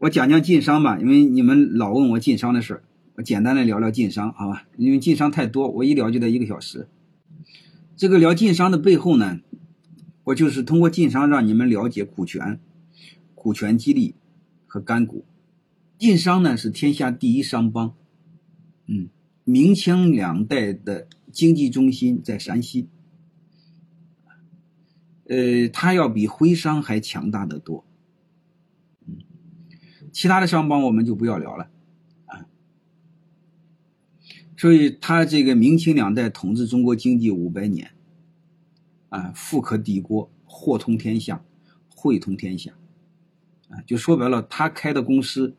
[0.00, 2.82] 我讲讲晋商吧，因为你们老问我晋商的事，
[3.16, 4.68] 我简单的聊聊晋商，好吧？
[4.76, 6.86] 因为晋商太多，我一聊就得一个小时。
[7.96, 9.40] 这个聊晋商的背后呢，
[10.22, 12.60] 我就是通过晋商让你们了解股权、
[13.34, 14.14] 股权激励
[14.68, 15.24] 和干股。
[15.98, 17.92] 晋商呢是天下第一商帮，
[18.86, 19.08] 嗯，
[19.42, 22.86] 明清两代的经济中心在山西。
[25.26, 27.84] 呃，它要比徽商还强大的多，
[30.18, 31.70] 其他的商帮我们就不要聊了，
[32.26, 32.44] 啊，
[34.56, 37.92] 所以他这个明清两代统治中国经济五百年，
[39.10, 41.44] 啊，富可敌国，货通天下，
[41.94, 42.72] 汇通天下，
[43.68, 45.54] 啊，就说白了，他开的公司，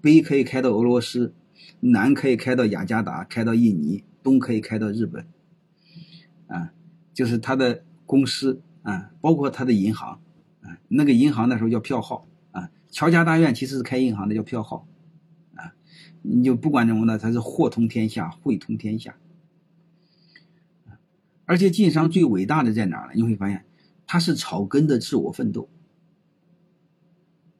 [0.00, 1.32] 北可以开到俄罗斯，
[1.78, 5.24] 南可以开到雅加达，开到印尼，东可以开到日本，
[6.48, 6.72] 啊，
[7.14, 8.60] 就是他的公司。
[8.82, 10.20] 啊，包括他的银行，
[10.62, 12.26] 啊，那个银行那时候叫票号，
[12.90, 14.86] 乔家大院其实是开银行的，叫票号，
[15.54, 15.74] 啊，
[16.22, 19.16] 你就不管怎么的，他是货通天下，汇通天下，
[21.44, 23.12] 而且晋商最伟大的在哪儿呢？
[23.14, 23.64] 你会发现，
[24.06, 25.68] 他是草根的自我奋斗，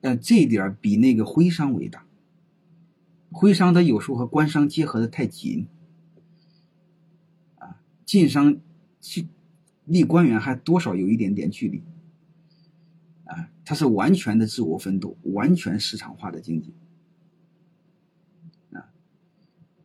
[0.00, 2.04] 呃，这一点比那个徽商伟大，
[3.30, 5.66] 徽商他有时候和官商结合的太紧，
[7.58, 8.58] 啊，晋商
[9.00, 9.26] 去。
[9.86, 11.82] 离官员还多少有一点点距离，
[13.30, 16.74] 啊，它是完全的自我奋斗，完全市场化的经济，
[18.72, 18.90] 啊，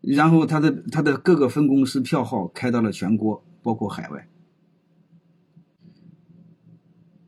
[0.02, 4.28] 然后它的它的各个分公司票号开到了全国，包括海外。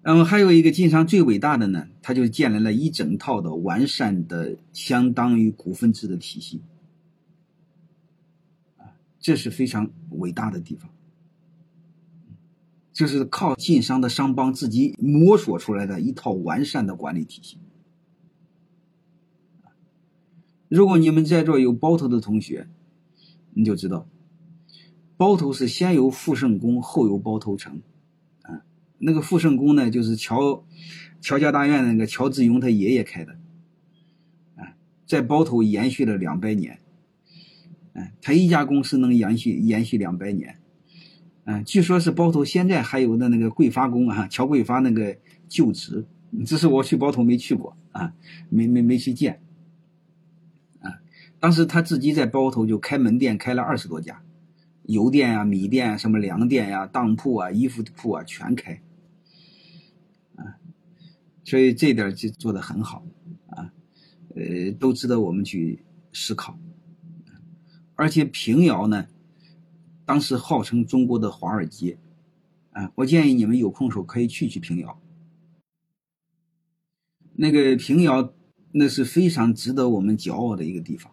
[0.02, 6.62] 嗯，还有一个晋商最伟大的呢，他就建立了一整套的完善的相当于股份制的体系，
[8.78, 10.90] 啊，这是非常伟大的地方。
[12.98, 17.60] 就是靠晋商的商帮自己摸索出来的一套完善的管理体系。
[20.68, 22.68] 如果你们在座有包头的同学，
[23.54, 24.10] 你就知道，
[25.16, 27.84] 包头是先有富圣宫，后有包头城。
[28.42, 28.66] 啊，
[28.98, 30.66] 那个富圣宫呢，就是乔
[31.22, 33.34] 乔家大院那个乔致庸他爷爷开的。
[34.56, 34.74] 啊，
[35.06, 36.80] 在包头延续了两百年。
[37.94, 40.57] 嗯，他一家公司能延续延续两百年。
[41.50, 46.06] 嗯，据说是包头现在还有的那个桂发宫啊，乔桂发那个旧址，
[46.46, 48.14] 只是我去包头没去过啊，
[48.50, 49.42] 没没没去见。
[50.82, 51.00] 啊，
[51.40, 54.22] 当时他自己在包头就开门店，开了二十多家，
[54.84, 58.82] 油店啊、米店啊、什么粮店呀、当铺啊、衣服铺啊全开。
[60.36, 60.60] 啊，
[61.46, 63.06] 所以这点就做的很好
[63.52, 63.72] 啊，
[64.36, 66.60] 呃，都值得我们去思考。
[67.96, 69.08] 而且平遥呢。
[70.08, 71.98] 当时号称中国的华尔街，
[72.72, 75.02] 啊，我建议你们有空时候可以去去平遥。
[77.34, 78.34] 那个平遥，
[78.72, 81.12] 那是非常值得我们骄傲的一个地方，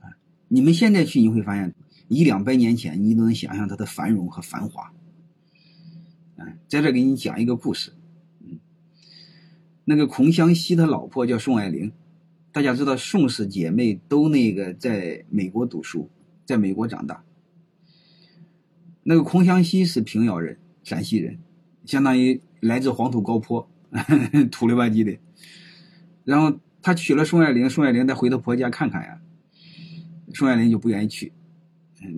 [0.00, 0.18] 啊，
[0.48, 1.72] 你们现在去你会发现，
[2.08, 4.92] 一两百年前你都能想象它的繁荣和繁华。
[6.38, 7.92] 啊，在这给你讲一个故事，
[9.84, 11.92] 那个孔祥熙他老婆叫宋霭龄，
[12.50, 16.10] 大家知道宋氏姐妹都那个在美国读书，
[16.44, 17.22] 在美国长大。
[19.04, 21.38] 那个孔祥熙是平遥人，陕西人，
[21.84, 23.68] 相当于来自黄土高坡，
[24.50, 25.18] 土里吧唧的。
[26.24, 29.20] 然后他娶了宋霭龄，宋霭龄再回到婆家看看呀，
[30.34, 31.32] 宋霭龄就不愿意去。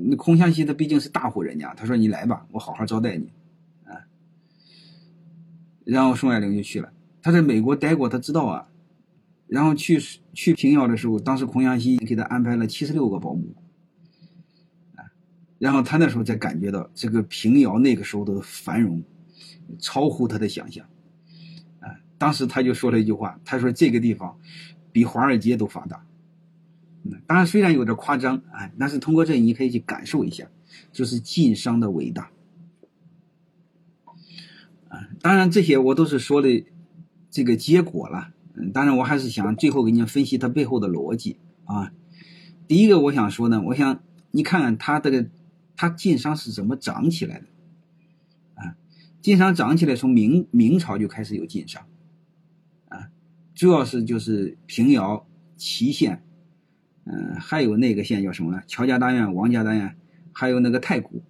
[0.09, 3.31] 那孔祥熙他毕竟是大户人家，他说你来吧，我好好招待你，
[3.85, 4.05] 啊。
[5.85, 6.93] 然后宋霭龄就去了，
[7.23, 8.69] 他在美国待过，他知道啊。
[9.47, 10.01] 然后去
[10.33, 13.55] 去平遥的时候，当时孔祥熙给他安排了七十六个保姆。
[15.59, 19.03] 然后他那时候才感觉到这个平遥那个时候的繁荣，
[19.79, 20.85] 超乎他的想象，
[21.79, 24.37] 啊，当时他就说了一句话，他说这个地方
[24.93, 26.05] 比华尔街都发达，
[27.05, 30.49] 嗯，当然虽然有点夸张，哎，但是通过这你可以去感受一下，
[30.93, 32.31] 就是晋商的伟大，
[34.89, 36.67] 啊，当然这些我都是说的
[37.31, 41.93] 这个结果了，嗯，当然我还是想最后给你分析它背后的逻辑啊，
[42.67, 44.01] 第一个我想说呢，我想
[44.33, 45.29] 你看看他这个。
[45.77, 47.47] 它晋商是怎么涨起来的？
[48.55, 48.77] 啊，
[49.21, 51.87] 晋商涨起来从明明朝就开始有晋商，
[52.89, 53.11] 啊，
[53.55, 55.27] 主要是就是平遥、
[55.57, 56.23] 祁县，
[57.05, 58.63] 嗯，还有那个县叫什么呢？
[58.67, 59.97] 乔家大院、王家大院，
[60.33, 61.23] 还有那个太谷，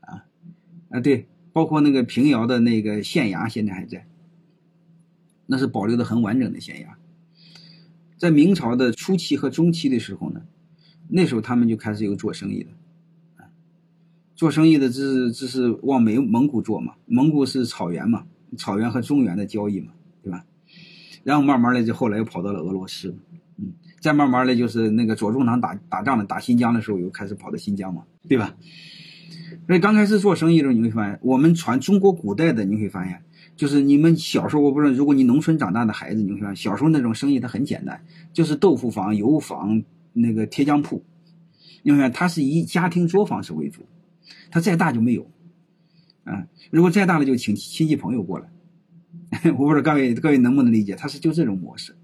[0.00, 0.24] 啊，
[0.88, 4.06] 啊对，包括那个平遥的那个县衙现在还在，
[5.46, 6.94] 那是保留的很完整的县衙。
[8.16, 10.42] 在明朝的初期和中期的时候呢，
[11.08, 12.70] 那时候他们就开始有做生意的。
[14.40, 16.94] 做生意的，这是这是往蒙蒙古做嘛？
[17.04, 18.24] 蒙古是草原嘛？
[18.56, 19.92] 草原和中原的交易嘛，
[20.22, 20.46] 对吧？
[21.24, 23.14] 然后慢慢的就后来又跑到了俄罗斯，
[23.58, 28.56] 嗯，再慢慢的就是那个左宗棠打打仗的打新疆的时候，又开始跑到新疆嘛，对吧？
[29.66, 33.22] 所以刚开始做生意的时候，你会发现，我们传中国古代的，你会发现，
[33.56, 38.02] 就是你们小时候，我不知道，如果你农村长大的孩子，你会发现，小时候那种生意它很简单，
[38.32, 39.82] 就是豆腐坊、油坊、
[40.14, 41.04] 那个贴浆铺，
[41.82, 43.82] 你看它是以家庭作坊式为主，
[44.50, 45.30] 它再大就没有，
[46.24, 48.48] 啊，如果再大了就请亲戚朋友过来。
[49.56, 51.94] 我不知道各位各位能不能理解，它是就这种模式。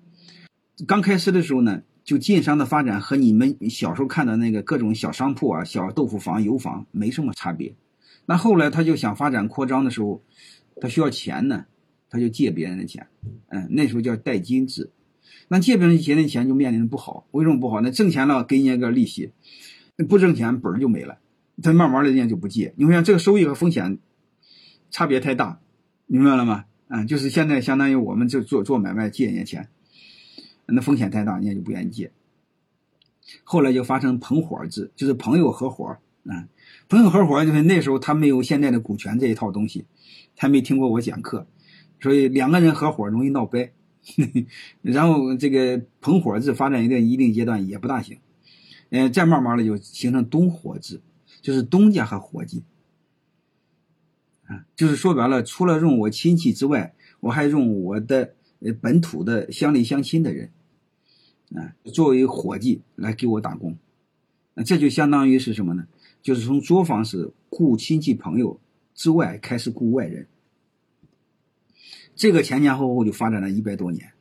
[0.87, 7.75] 刚开始的时候呢，就晋商的发展和你们小时候看的那个各种小商铺啊、小豆腐房、油坊没什么差别。
[8.27, 10.23] 那后来他就想发展扩张的时候，
[10.81, 11.67] 他需要钱呢，
[12.09, 13.09] 他就借别人的钱。
[13.49, 14.93] 嗯，那时候叫贷金制。
[15.49, 17.81] 那借别人钱的钱就面临的不好，为什么不好？
[17.81, 19.33] 那挣钱了给你个利息，
[20.09, 21.19] 不挣钱本儿就没了。
[21.63, 22.75] 他慢慢的人家就不借。
[22.77, 23.99] 你会发现这个收益和风险
[24.91, 25.61] 差别太大，
[26.07, 26.65] 明白了吗？
[26.89, 29.69] 嗯，就是现在相当于我们就做做买卖借人家钱，
[30.67, 32.13] 那风险太大，人家就不愿意借。
[33.43, 36.49] 后来就发生朋伙制，就是朋友合伙啊，
[36.89, 39.85] 朋友合伙就是那时候他没有现在的股权这一套东西，
[40.37, 41.47] 他没听过我讲课，
[42.01, 43.73] 所以两个人合伙容易闹掰。
[44.83, 48.19] 然后这个朋伙制发展一定一定阶段也不大行，
[48.91, 51.01] 嗯，再慢慢的就形成东伙制，
[51.47, 52.65] 就是东家和伙计。
[54.47, 60.51] 啊，就是说白了，除了用我亲戚之外，我还用我的呃本土的乡里乡亲的人，
[61.55, 63.77] 啊，作为伙计来给我打工，
[64.55, 65.87] 那这就相当于是什么呢？
[66.21, 68.59] 就是从作坊式雇亲戚朋友
[68.93, 70.27] 之外开始雇外人，
[72.17, 74.13] 这个前前后后就发展了一百多年，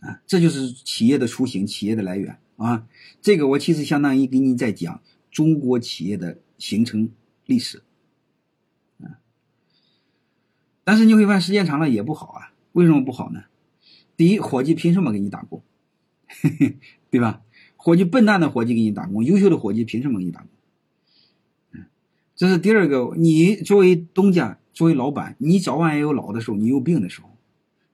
[0.00, 2.86] 啊，这就是企业的雏形，企业的来源啊。
[3.22, 5.02] 这个我其实相当于给你在讲
[5.36, 7.10] 中国企业的形成
[7.44, 7.82] 历史。
[9.02, 9.20] 啊
[10.82, 13.44] 但是你会发现时间长了也不好啊，为什么不好呢？
[14.16, 15.62] 第一，伙计凭什么给你打工？
[17.10, 17.42] 对吧？
[17.76, 20.48] 伙计笨蛋的伙计给你打工，优秀的伙计凭什么给你打工？
[21.72, 21.84] 嗯，
[22.34, 23.12] 这是第二个。
[23.18, 27.28] 你作为东家，作为老板，你早晚也有老的时候，你有病的时候，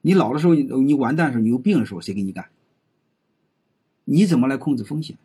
[0.02, 2.50] 你老的时候你你完蛋的时候，你有病的时候，谁给你干？
[4.04, 5.16] 你怎么来控制风险？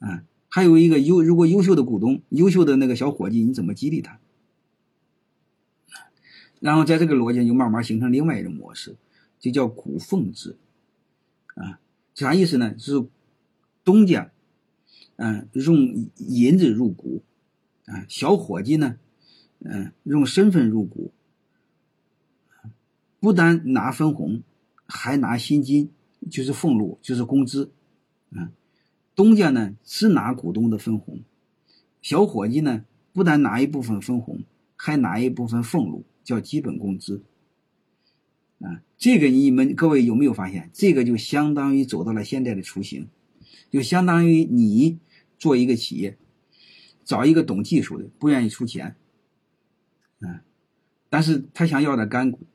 [0.00, 4.20] 啊，还有一个优，如果优秀的股东，优秀的那个小伙计，你怎么激励他？
[6.60, 8.96] 然后在这个逻辑就慢慢形成另外一种模式，
[9.40, 10.58] 就叫股奉制，
[11.54, 11.80] 啊，
[12.14, 12.74] 啥意思呢？
[12.78, 13.02] 是
[13.82, 14.30] 东家，
[15.16, 17.22] 嗯，用银子入股，
[17.86, 18.98] 啊，小伙计呢，
[19.60, 21.12] 嗯，用身份入股，
[23.20, 24.42] 不单拿分红，
[24.84, 25.88] 还拿薪金，
[26.30, 27.72] 就是俸禄，就是工资，
[28.32, 28.52] 啊，
[29.14, 31.20] 东家呢只拿股东的分红，
[32.00, 34.44] 小伙计呢不但拿一部分分红，
[34.76, 36.04] 还拿一部分俸禄。
[36.24, 37.24] 叫基本工资，
[38.60, 40.70] 啊，这个你们各位有没有发现？
[40.72, 43.08] 这个就相当于走到了现在的雏形，
[43.72, 45.00] 就相当于你
[45.36, 46.16] 做一个企业，
[47.02, 48.94] 找一个懂技术的，不愿意出钱，
[50.20, 50.44] 啊，
[51.10, 52.46] 但是他想要点干股，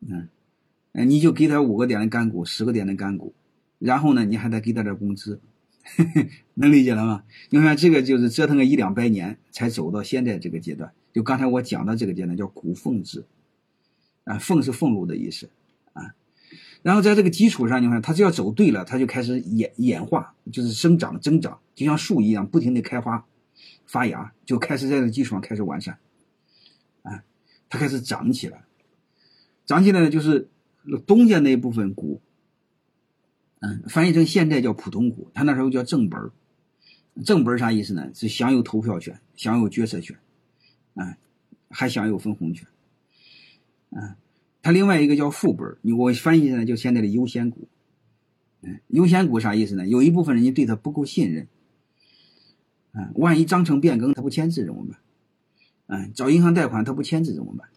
[0.00, 0.30] 嗯，
[0.92, 3.34] 你就给他五个点的干股，十个点的干股，
[3.78, 5.38] 然后呢，你还得给他点工资，
[6.54, 7.24] 能理解了吗？
[7.50, 10.92] 你看这个就是折腾个一两百年才走到现在这个阶段。
[11.12, 13.26] 就刚才我讲的这个阶段叫股俸制，
[14.24, 15.50] 啊，俸是俸禄的意思，
[15.92, 16.14] 啊，
[16.82, 23.26] 然后在这个基础上，你看它只要走对了，它就开始演演化，就是生长增长，就像树一样，不停的开花
[23.84, 25.98] 发芽，就开始在这个基础上开始完善，
[27.02, 27.22] 啊，
[27.68, 28.64] 它开始长起来，
[29.66, 30.48] 长起来呢就是
[31.06, 32.22] 东家那一部分股，
[33.62, 36.30] 嗯，翻译成现在叫普通股，他那时候叫正本儿，
[37.24, 38.10] 正本儿啥意思呢？
[38.14, 40.16] 是享有投票权，享有决策权。
[40.94, 41.16] 啊，
[41.70, 42.68] 还享有分红权，
[43.88, 44.18] 啊，
[44.60, 47.66] 它另外一个叫副本你我翻译下来就现在的优先股，
[48.60, 49.88] 嗯，优先股啥意思呢？
[49.88, 51.48] 有一部分人家对他不够信任，
[52.90, 54.98] 啊，万一章程变更他不签字怎么办？
[55.86, 57.70] 嗯，找银行贷款他不签字怎么办？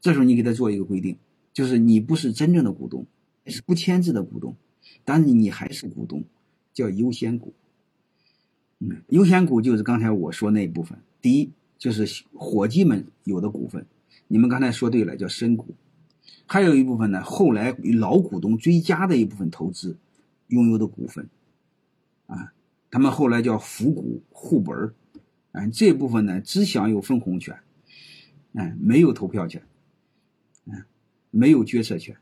[0.00, 1.18] 这时候你给他做一个规定，
[1.52, 3.06] 就是你不是真正的股东，
[3.46, 4.56] 是不签字的股东，
[5.04, 6.24] 但是你还是股东，
[6.72, 7.52] 叫优先股，
[8.78, 11.50] 嗯，优先股就是刚才我说那一部分，第一。
[11.78, 13.84] 就是伙计们有的股份，
[14.28, 15.74] 你们刚才说对了，叫深股，
[16.46, 19.98] 还有一部分呢，后来老股东追加的一部分投资
[20.48, 21.28] 拥有的股份，
[22.28, 22.54] 啊，
[22.90, 24.94] 他们后来叫复股护本儿，
[25.52, 27.54] 啊，这部分呢只享有分红权，
[28.52, 29.62] 嗯，没有投票权，
[30.64, 30.82] 嗯，
[31.30, 32.16] 没有决策权，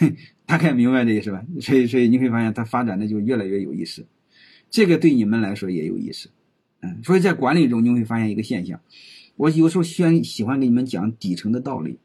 [0.46, 1.44] 大概明白这意思吧？
[1.60, 4.06] 所以，所以你会发现它发展的就越来越有意思，
[4.70, 6.30] 这个对你们来说也有意思。
[6.80, 8.80] 嗯，所以在管理中你会发现一个现象，
[9.36, 11.98] 我有时候喜欢喜欢给你们讲底层的道理，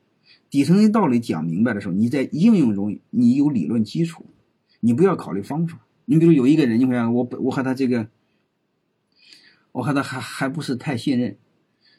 [0.50, 4.26] 底层的道理讲明白的时候，你在应用中你有理论基础，
[4.82, 5.86] 你不要考虑方法。
[6.06, 8.10] 你比如有一个人，你会我我和他这个，
[9.72, 11.38] 我和他还还不是太信任，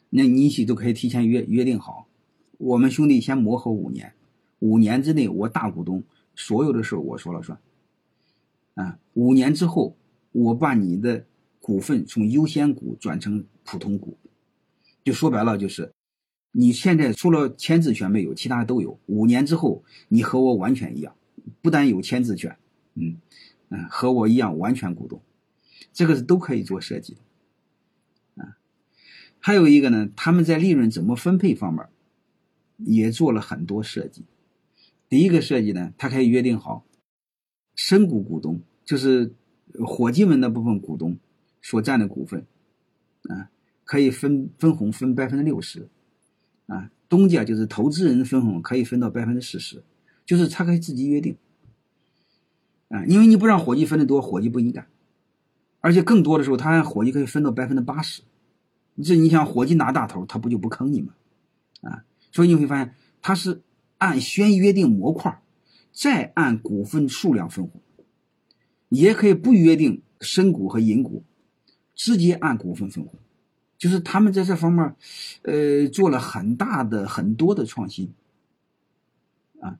[0.09, 2.07] 那你一起都可以提前约约定好，
[2.57, 4.13] 我们兄弟先磨合五年，
[4.59, 6.03] 五年之内我大股东
[6.35, 7.59] 所有的事我说了算，
[8.75, 9.97] 啊，五年之后
[10.31, 11.25] 我把你的
[11.59, 14.17] 股份从优先股转成普通股，
[15.03, 15.91] 就说白了就是。
[16.51, 18.99] 你现在除了签字权没有，其他都有。
[19.05, 21.15] 五年之后，你和我完全一样，
[21.61, 22.57] 不但有签字权，
[22.95, 23.17] 嗯
[23.69, 25.21] 嗯，和我一样完全股东，
[25.93, 28.57] 这个是都可以做设计的，啊，
[29.37, 31.85] 还有一个呢，他们在利润怎么分配方面
[32.77, 34.23] 也做了很多设计。
[35.09, 36.85] 第一个设计呢，他可以约定好，
[37.75, 39.33] 深股股东就是
[39.85, 41.17] 伙计们那部分股东
[41.61, 42.45] 所占的股份，
[43.29, 43.49] 啊，
[43.85, 45.89] 可以分分红分百分之六十。
[46.65, 49.81] 啊，东家就是投资人分红可以分到百分之四十，
[50.25, 51.37] 就是他可以自己约定。
[52.89, 54.85] 啊，因为你不让伙计分的多，伙计不一干，
[55.79, 58.23] 而且更多的时候，他让伙计可以分到百分之八十。
[59.01, 61.13] 这你想，伙计拿大头，他不就不坑你吗？
[61.83, 63.61] 啊，所以你会发现，他是
[63.97, 65.41] 按先约定模块，
[65.91, 67.81] 再按股份数量分红，
[68.89, 71.23] 也可以不约定深股和银股，
[71.95, 73.19] 直接按股份分红。
[73.77, 74.95] 就是他们在这方面，
[75.43, 78.11] 呃，做了很大的、很多的创新，
[79.59, 79.77] 啊，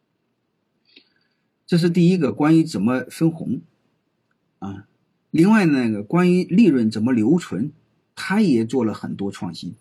[1.65, 3.61] 这是第一个关于怎么分红，
[4.59, 4.87] 啊，
[5.31, 7.71] 另外那个关于利润怎么留存，
[8.13, 9.73] 他也做了很多创新，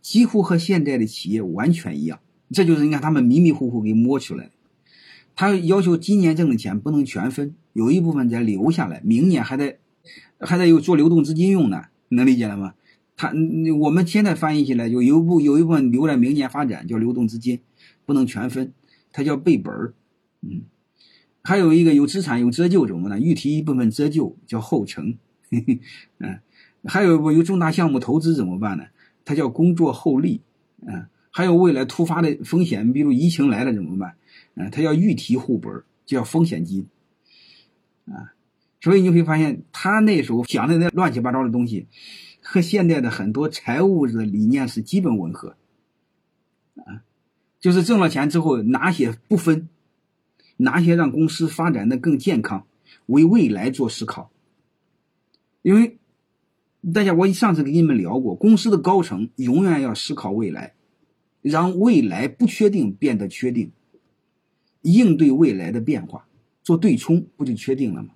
[0.00, 2.18] 几乎和现在的企业完全一样。
[2.50, 4.50] 这就是你看他们迷迷糊糊给摸出来，
[5.36, 9.78] 他要求今年挣的钱不能全分，有一部分得留下来，明年还得
[10.40, 12.74] 还得有做流动资金用呢，能理解了吗？
[13.16, 13.32] 他，
[13.80, 17.60] 我们现在翻译起来，有有一部有一部分留在明年发展，叫流动资金，
[18.06, 18.72] 不能全分，
[19.12, 19.92] 它叫备本儿。
[20.40, 20.62] 嗯，
[21.42, 23.18] 还有一个有资产有折旧怎么呢？
[23.18, 25.16] 预提一部分折旧叫后程。
[25.50, 26.38] 嗯，
[26.84, 28.84] 还有一部有重大项目投资怎么办呢？
[29.24, 30.40] 它叫工作后利。
[30.86, 34.16] 嗯，还有未来突发的风险，比如疫情来了怎么办？
[34.54, 36.86] 嗯，他要预提户本，叫风险金。
[38.06, 38.32] 啊，
[38.80, 41.86] 所以你会发现，他那时候想的那乱七八糟的东西。
[42.40, 45.56] 和现在的很多财务的理念是基本吻合，
[46.76, 47.04] 啊，
[47.60, 49.68] 就是挣了钱之后哪些不分，
[50.56, 52.66] 哪些让公司发展的更健康，
[53.04, 54.30] 为未来做思考。
[55.60, 55.98] 因为
[56.94, 60.72] 大家我上次跟你们聊过，公司的高层永远要思考未来，
[61.42, 63.72] 让未来不确定变得确定，
[64.82, 66.26] 应对未来的变化，
[66.62, 68.10] 做对冲不就确定了吗？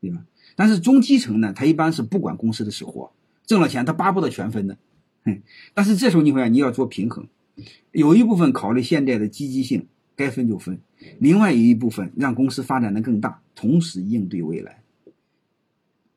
[0.00, 0.24] 对吧？
[0.54, 3.12] 但是中基层呢，他一般是不管公司的死活。
[3.46, 4.76] 挣了钱，他巴不得全分的，
[5.24, 5.40] 哼！
[5.72, 7.28] 但是这时候你会发现你要做平衡，
[7.92, 10.78] 有一部分考虑现在的积极性，该分就分；
[11.20, 14.82] 另外一部分让公司发展的更大，同时应对未来。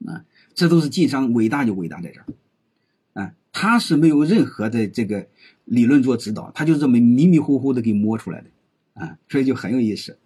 [0.05, 0.25] 啊，
[0.55, 2.25] 这都是晋商伟大就伟大在这儿，
[3.21, 5.27] 啊，他是没有任何的这个
[5.69, 8.47] 理论做指导，他就这么迷迷糊糊的给摸出来的，
[9.01, 10.17] 啊，所以就很有意思。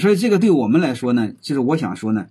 [0.00, 2.28] 所以这个对我们来说呢，就是我想说呢。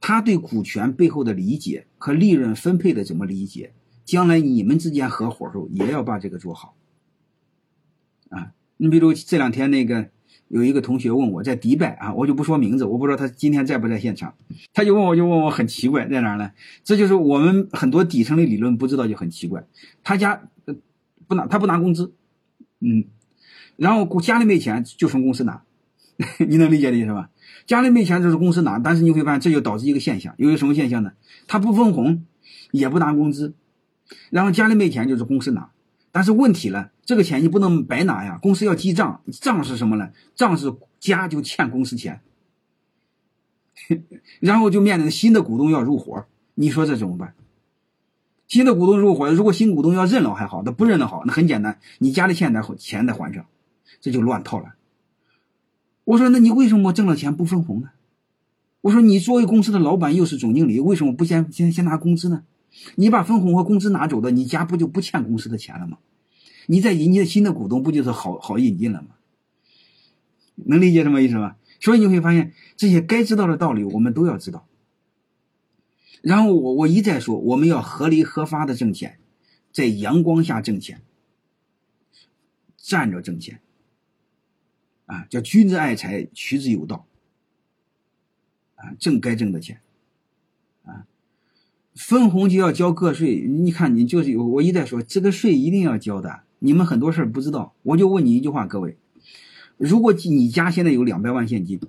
[0.00, 3.72] 他对股权背后的理解和利润分配的怎么理解？
[4.04, 6.76] 将来你们之间合伙时候也要把这个做好。
[8.28, 10.08] 啊，你比如这两天那个
[10.46, 14.36] 有一个同学问我在迪拜啊，我就不说名字，我不知道他今天在不在现场。
[14.72, 16.52] 他就问我就问我很奇怪在哪呢？
[16.84, 19.66] 这就是我们很多底层的理论不知道就很奇怪。
[20.04, 20.48] 他家
[21.28, 22.12] 不拿他不拿工资，
[22.80, 23.04] 嗯，
[23.76, 25.62] 然后家里没钱就从公司拿，
[26.48, 27.30] 你能理解的意思吧？
[27.66, 31.12] 家里没钱，就是公司拿，但是你会发现，这就导致一个现象，由于什么现象呢？
[31.46, 32.24] 他不分红，
[32.72, 33.54] 也不拿工资，
[34.30, 35.70] 然后家里没钱，就是公司拿。
[36.10, 40.10] 但是问题了，这个钱你不能白拿呀，公司要记账，账是什么呢？
[40.34, 42.22] 账是家就欠公司钱，
[44.40, 47.34] 然后就面临新的股东要入伙，你说这怎么办？
[48.48, 53.44] 新的股东入伙，如果新股东要认了还好，那不认的好，那很简单，你家里欠的钱得还上，
[54.00, 54.74] 这就乱套了。
[56.04, 57.90] 我说，那你为什么挣了钱不分红呢？
[58.80, 62.44] 我说，你作为公司的老板又是总经理，为什么不先先先拿工资呢？
[62.94, 65.98] 你把分红和工资拿走的，你家不就不欠公司的钱了吗？
[66.66, 69.08] 你再引进新的股东，不就是好好引进了吗？
[70.54, 71.56] 能理解什么意思吗？
[71.80, 74.64] 所以你会发现，这些该知道的道理我们都要知道。
[76.22, 79.18] 然后我我一再说，我们要合理合法的挣钱，
[79.72, 81.00] 在阳光下挣钱，
[82.76, 83.60] 站着挣钱。
[85.06, 87.06] 啊，叫君子爱财，取之有道。
[88.74, 89.80] 啊，挣该挣的钱，
[90.84, 91.06] 啊，
[91.94, 93.40] 分红就要交个税。
[93.48, 96.42] 你看，你就是有我一再说，这个税一定要交的。
[96.58, 98.96] 你们很多事儿不知道，我就问你一句话，各位，
[99.76, 101.80] 如果你家现在有两百万现金，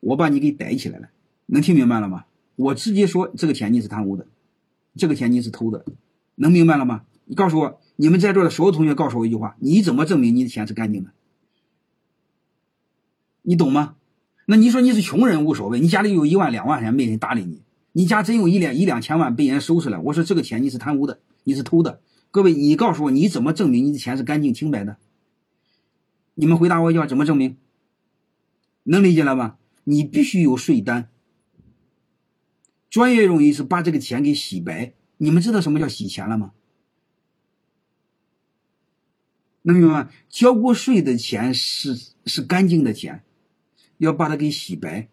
[0.00, 1.10] 我把你给逮起来了，
[1.46, 2.24] 能听明白了吗？
[2.58, 4.26] 我直接说这个钱你是贪污的，
[4.96, 5.84] 这个钱你是偷的，
[6.34, 7.04] 能明白了吗？
[7.24, 11.12] 你告诉我，你们在座的所有同学，告诉我一句话：你怎么证明你的钱是干净的？
[13.42, 13.94] 你懂吗？
[14.46, 17.62] 那你说你是穷人无所谓，你家里有一万两万钱没人搭理你，
[17.92, 22.00] 你家真有一两一两千万被人收拾了，我说这个钱你是贪污的，你是偷的。
[22.32, 24.96] 各位，你告诉我，你怎么证明你的钱是干净清白的？
[26.34, 27.56] 你们回答我一句话，怎么证明？
[28.82, 29.58] 能理解了吧？
[29.84, 31.08] 你必须有税单。
[32.90, 34.94] 专业用语是把这个钱给洗白。
[35.16, 36.52] 你们知道什么叫洗钱了吗？
[39.62, 40.10] 能明白吗？
[40.28, 43.22] 交过税的钱是是干净的钱，
[43.98, 45.08] 要把它给洗白。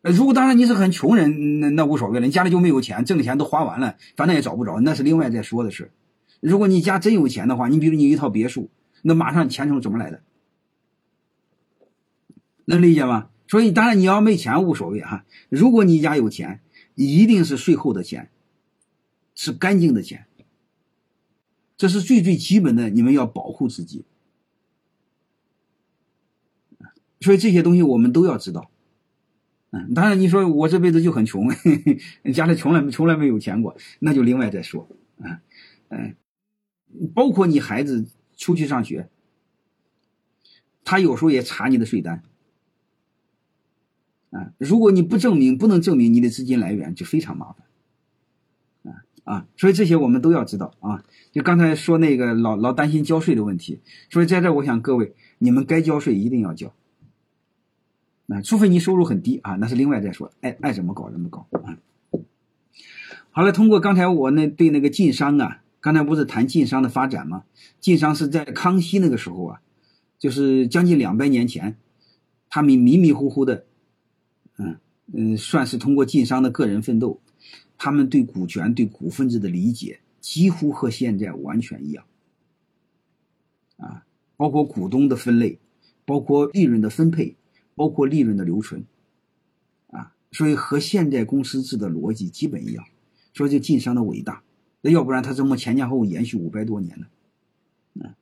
[0.00, 5.92] 如果当然你是很穷人，那那无所谓了，你家里就没有钱，挣的钱都花完了，反正也找不着，那是另外再说的事。
[6.40, 8.70] 如果你家真有钱的话，你比如你一套别墅。
[9.02, 10.22] 那马上钱从怎么来的？
[12.64, 13.28] 能理解吗？
[13.46, 15.24] 所以当然你要没钱无所谓哈。
[15.48, 16.60] 如果你家有钱，
[16.94, 18.30] 一定是税后的钱，
[19.34, 20.26] 是干净的钱。
[21.76, 24.04] 这是最最基本的，你们要保护自己。
[27.20, 28.70] 所以这些东西我们都要知道。
[29.70, 31.48] 嗯，当然你说我这辈子就很穷，
[32.32, 34.88] 家里从来从来没有钱过，那就另外再说。
[35.18, 35.38] 嗯
[35.88, 36.16] 嗯，
[37.14, 38.06] 包括你孩子。
[38.36, 39.08] 出去上学，
[40.84, 42.24] 他有时候也查你的税单，
[44.34, 51.04] 啊，如果你不证明，不能证明你的资金来源，就非常麻烦，啊啊，所以这些我们都要知道啊。
[51.32, 56.72] 就刚才说那个老老担心交税的问题，所以在这我想各位，你们该交税一定要交，
[58.28, 61.78] 啊，除非你收入很低啊，那是另外再说，爱爱怎么搞怎么搞啊。
[63.30, 65.60] 好了，通过刚才我那对那个晋商啊。
[65.80, 67.44] 刚才不是谈晋商的发展吗？
[67.78, 69.60] 晋商是在康熙那个时候啊，
[70.18, 71.76] 就是将近两百年前，
[72.48, 73.66] 他们迷迷糊糊的，
[75.12, 77.20] 嗯，算是通过晋商的个人奋斗，
[77.76, 82.04] 他们对股权、对股份制的理解几乎和现在完全一样，
[83.76, 85.58] 啊，包括股东的分类，
[86.04, 87.36] 包括利润的分配，
[87.74, 88.84] 包括利润的留存，
[89.88, 92.84] 啊，所以和现在公司制的逻辑基本一样，
[93.34, 94.42] 所以晋商的伟大。
[94.80, 97.06] 那要不然他怎么前前后后延续五百多年呢？
[98.04, 98.16] 啊，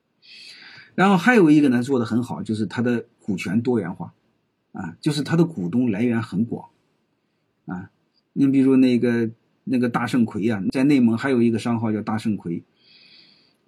[0.94, 4.14] 然后还有一个呢，做的很好，就是他的股权多元化，
[4.72, 6.68] 啊，就是他的股东来源很广，
[7.66, 7.90] 啊，
[8.32, 9.30] 你比如那个
[9.64, 12.62] 那个大圣魁啊，在内蒙还有一个商号叫大圣魁，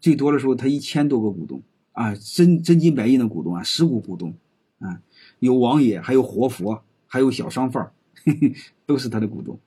[0.00, 4.35] 最多的时候他一千多个股东啊，真真金白银的股东啊，实股股东
[4.78, 5.00] 啊，
[5.38, 7.92] 有王爷，还有活佛，还有小商贩
[8.24, 8.54] 嘿嘿
[8.87, 9.59] 都是他的股东，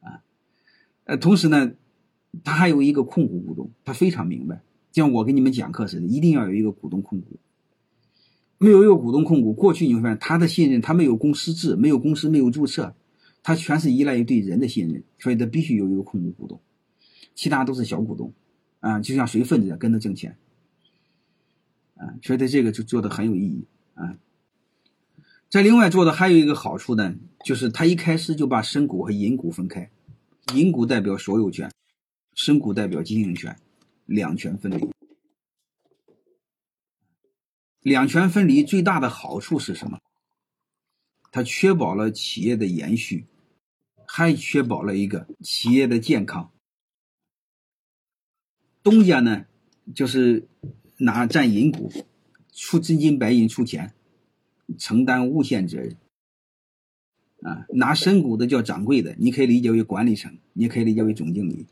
[0.00, 0.22] 啊，
[1.04, 1.72] 呃，同时呢。
[2.42, 4.60] 他还有一个控股股东，他非常明白，
[4.90, 7.36] 像我给你们讲课似的，一定要有一个股东控股。
[8.58, 12.92] 没有一个股东控股，过去你会发现他的信任，他没有公司制，没有公司，没有注册，
[13.44, 16.60] 他全是依赖于对人的信任，所以他必须有一个控股股东，
[17.34, 18.32] 其他都是小股东，
[18.80, 20.36] 啊，就像随份子跟着挣钱，
[21.94, 24.16] 啊，所以他这个就做的很有意义啊。
[25.50, 29.90] 在另外做的还有一个好处呢，就是他一开始就把深股和银股分开，
[30.54, 31.70] 银股代表所有权。
[32.34, 33.56] 深股代表经营权，
[34.06, 34.90] 两权分离。
[37.80, 40.00] 两权分离最大的好处是什么？
[41.30, 43.26] 它确保了企业的延续，
[44.16, 46.52] 还确保了一个企业的健康。
[48.80, 49.46] 东家呢，
[49.92, 50.46] 就是
[50.98, 51.90] 拿占银股，
[52.52, 53.92] 出真金白银出钱，
[54.78, 55.96] 承担无限责任。
[57.42, 61.66] 啊，拿深股的叫掌柜的，你可以理解为管理层，你也可以理解为总经理。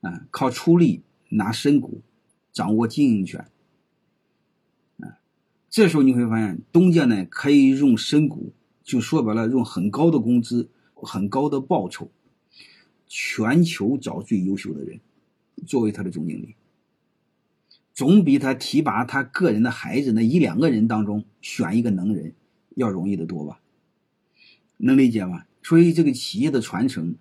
[0.00, 2.02] 啊，靠出力拿深股，
[2.52, 3.48] 掌握经营权。
[4.98, 5.20] 啊，
[5.70, 10.68] 这时候你会发现，东家呢可以用深股，就说白了，用很高的工资、
[11.04, 12.10] 很高的报酬，
[13.06, 15.00] 全球找最优秀的人
[15.66, 16.56] 作为他的总经理，
[17.92, 22.34] 总比他提拔他个人的孩子那一两个人当中选一个能人
[22.74, 23.60] 要容易的多吧？
[24.78, 25.44] 能理解吗？
[25.62, 27.16] 所以这个企业的传承。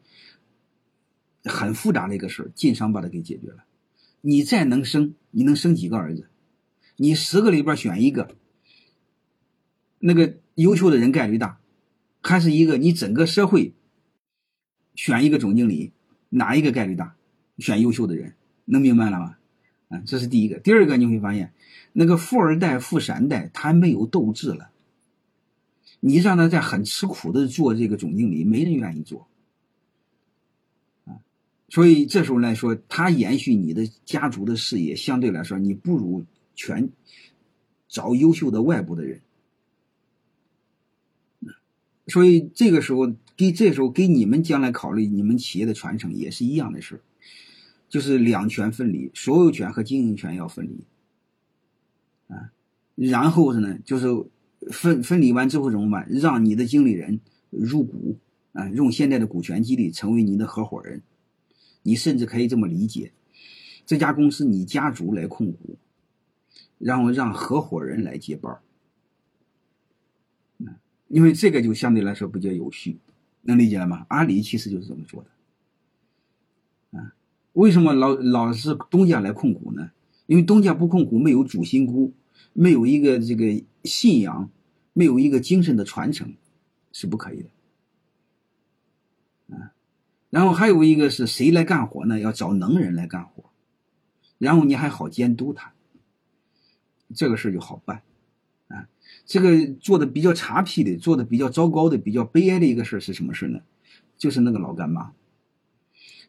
[1.45, 3.65] 很复杂的一个事儿，晋商把它给解决了。
[4.21, 6.29] 你再能生，你能生几个儿子？
[6.95, 8.37] 你十个里边选一个，
[9.99, 11.59] 那个优秀的人概率大，
[12.23, 13.73] 还是一个你整个社会
[14.95, 15.91] 选一个总经理，
[16.29, 17.15] 哪一个概率大？
[17.59, 18.33] 选优秀的人，
[18.65, 19.37] 能明白了吗？
[19.89, 20.57] 啊，这是第一个。
[20.57, 21.53] 第二个你会发现，
[21.91, 24.71] 那个富二代、富三代他没有斗志了，
[25.99, 29.27] 你让他在很吃苦的做这个总经理，没人愿意做。
[31.69, 36.23] 所以这时候来说，他延续你的家族的事业，相对来说，你不如
[36.55, 36.91] 全
[37.87, 39.22] 找优秀的外部的人。
[42.07, 47.01] 所以这个时候给这时候给你们将来考虑你们企业的传承也是一样的事
[47.89, 50.83] 就是两权分离，所有权和经营权要分离。
[52.33, 52.51] 啊，
[52.95, 54.07] 然后是呢，就是
[54.71, 56.07] 分分离完之后怎么办？
[56.09, 57.19] 让你的经理人
[57.51, 58.17] 入股，
[58.53, 61.03] 啊，用现在的股权激励成为你的合伙人。
[61.83, 63.11] 你甚至可以这么理解，
[63.85, 65.77] 这家公司你家族来控股，
[66.79, 68.57] 然后让合伙人来接班
[71.13, 72.97] 因为这个就相对来说比较有序，
[73.43, 74.07] 能理解了吗？
[74.09, 77.13] 阿里其实就是这么做的，啊，
[77.51, 79.91] 为什么老老是东家来控股呢？
[80.25, 82.15] 因为东家不控股，没有主心骨，
[82.53, 84.49] 没有一个这个信仰，
[84.93, 86.33] 没有一个精神的传承，
[86.91, 87.49] 是不可以的，
[89.55, 89.71] 啊，
[90.31, 92.19] 然后还有一个是谁来干活呢？
[92.19, 93.51] 要找能人来干活，
[94.39, 95.75] 然后你还好监督他，
[97.13, 98.01] 这个事就好办。
[99.25, 103.61] 这个做的比较差皮的，做的比较糟糕的，比较悲哀的一个事是什么事呢？
[104.17, 105.13] 就是那个老干妈。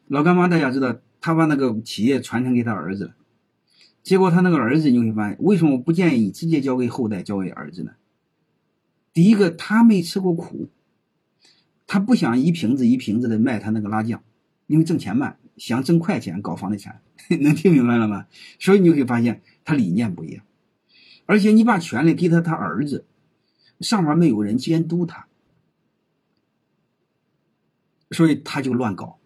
[0.06, 3.14] 老干妈大家知道，他把那个企业传承给他儿子了，
[4.02, 7.92] 结果他那个儿子你会发现，为什么不建议直接交给后代，交给儿子呢？
[9.12, 10.68] 第一个，他没吃过苦，
[11.86, 14.22] 他不想一瓶子一瓶子的卖他那个辣酱，
[14.66, 17.00] 因为挣钱慢，想挣快钱搞房地产，
[17.40, 18.26] 能听明白了吗？
[18.58, 20.44] 所以你会发现他理念不一样。
[21.26, 23.06] 而且你把权力给他他儿子，
[23.80, 25.26] 上面没有人监督他，
[28.10, 29.18] 所以他就乱搞，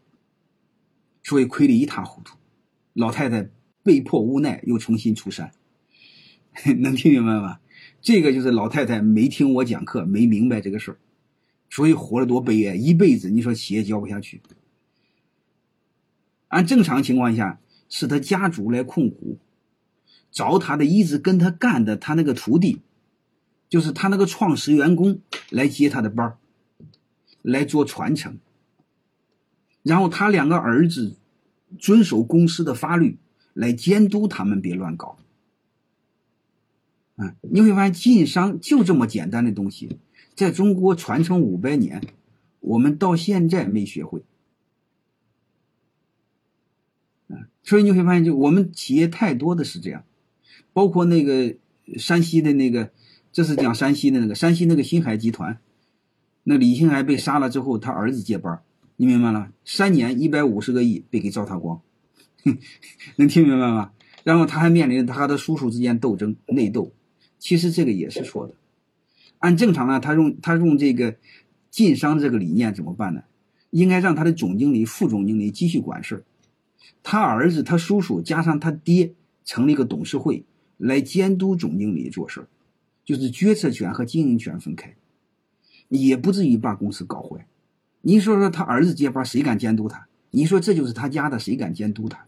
[1.23, 2.37] 所以亏得一塌糊涂。
[2.93, 3.51] 老太太
[3.83, 5.53] 被迫无奈又重新出山，
[6.79, 7.61] 能听明白吗？
[8.01, 10.99] 这个就是老太太没听我讲课，没明白这个事儿，
[11.69, 14.41] 所以活了多悲哀，一辈子你说企业交不下去。
[16.47, 19.39] 按正常情况下，是他家族来控股。
[20.31, 22.81] 找他的一直跟他干的他那个徒弟，
[23.69, 26.37] 就是他那个创始员工来接他的班
[27.43, 28.39] 来做传承。
[29.83, 31.17] 然后他两个儿子
[31.79, 33.19] 遵守公司的法律
[33.55, 35.19] 来监督他们别乱搞。
[37.17, 39.99] 啊，你会发现晋商就这么简单的东西，
[40.35, 42.03] 在中国传承五百年，
[42.61, 44.23] 我们到现在没学会。
[47.29, 50.05] 啊，所以你会发现，就我们企业太多的是这样。
[50.79, 51.57] 包括那个
[51.97, 52.93] 山西的那个，
[53.33, 55.59] 这是讲山西的那个山西那个新海集团，
[56.45, 58.61] 那李新海被杀了之后，他儿子接班，
[58.95, 59.51] 你明白了？
[59.65, 61.81] 三年一百五十个亿被给糟蹋光，
[63.19, 63.91] 能听明白吗？
[64.23, 66.93] 然后他还面临着他的叔叔之间斗争内斗，
[67.41, 68.55] 其实这个也是错的。
[69.41, 71.17] 按正常呢，他用他用这个
[71.73, 73.25] 晋商这个理念怎么办呢？
[73.71, 76.25] 应该让他的总经理、副总经理继续管事
[77.03, 79.15] 他儿子、他叔叔加上他爹
[79.45, 80.45] 成立一个董事会。
[80.79, 82.49] 来监督总经理做事
[83.05, 84.97] 就是决策权和经营权分开，
[85.89, 87.47] 也不至于把公司搞坏。
[88.01, 90.09] 你说说他儿子接班，谁敢监督他？
[90.31, 92.27] 你说这就是他家的，谁敢监督他？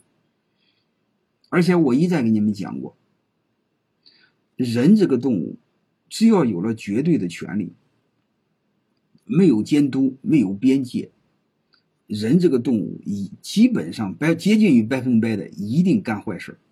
[1.48, 2.96] 而且我一再给你们讲过，
[4.56, 5.58] 人这个动物，
[6.08, 7.72] 只要有了绝对的权利，
[9.24, 11.10] 没有监督，没有边界，
[12.06, 16.69] 人这个动物以基本上百接近于百分百的一定干坏事啊，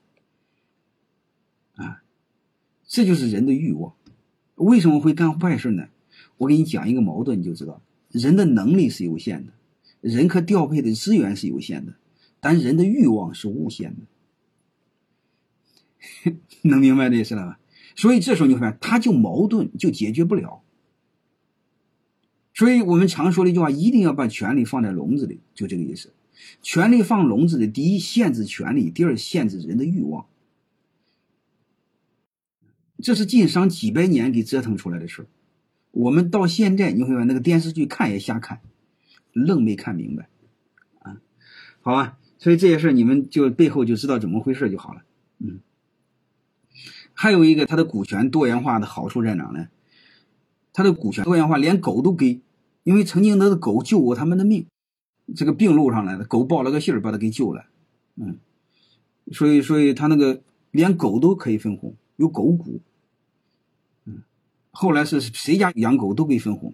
[2.88, 3.94] 这就是人的欲望。
[4.56, 5.86] 为什么会干坏事呢？
[6.38, 9.52] 我给你讲一个矛盾，你就知道，人的能力是有限的，
[10.00, 11.94] 人可调配的资源是有限的，
[12.40, 13.94] 但人的欲望是无限
[16.24, 16.32] 的。
[16.62, 17.60] 能明白这意思了吧？
[17.94, 20.62] 所以这时候你会发现，他就矛盾，就解决不了。
[22.54, 26.12] 所以我们常说的一句话，一定要把权力放在笼子里，就这个意思。
[26.62, 30.26] 权力放笼子里，第一限制权力，第二限制人的欲望。
[33.02, 35.26] 这是晋商几百年给折腾出来的事
[35.90, 38.60] 我们到现在你会把那个电视剧看也瞎看，
[39.32, 40.28] 愣没看明白，
[41.00, 41.20] 啊，
[41.80, 45.02] 好吧，所以这些事你们就背后就知道怎么回事就好了，
[45.38, 45.60] 嗯。
[47.14, 49.68] 还有一个，它的股权多元化的好处在哪呢？
[50.72, 52.40] 它的股权多元化，连狗都给，
[52.84, 54.66] 因为曾经那个狗救过他们的命，
[55.34, 57.64] 这个病路上来的狗报了个信儿，把他给救了，
[58.14, 58.38] 嗯，
[59.32, 62.80] 所以所以他那个连狗都可以分红，有狗股。
[64.80, 66.72] 后来是谁家养狗都给分红，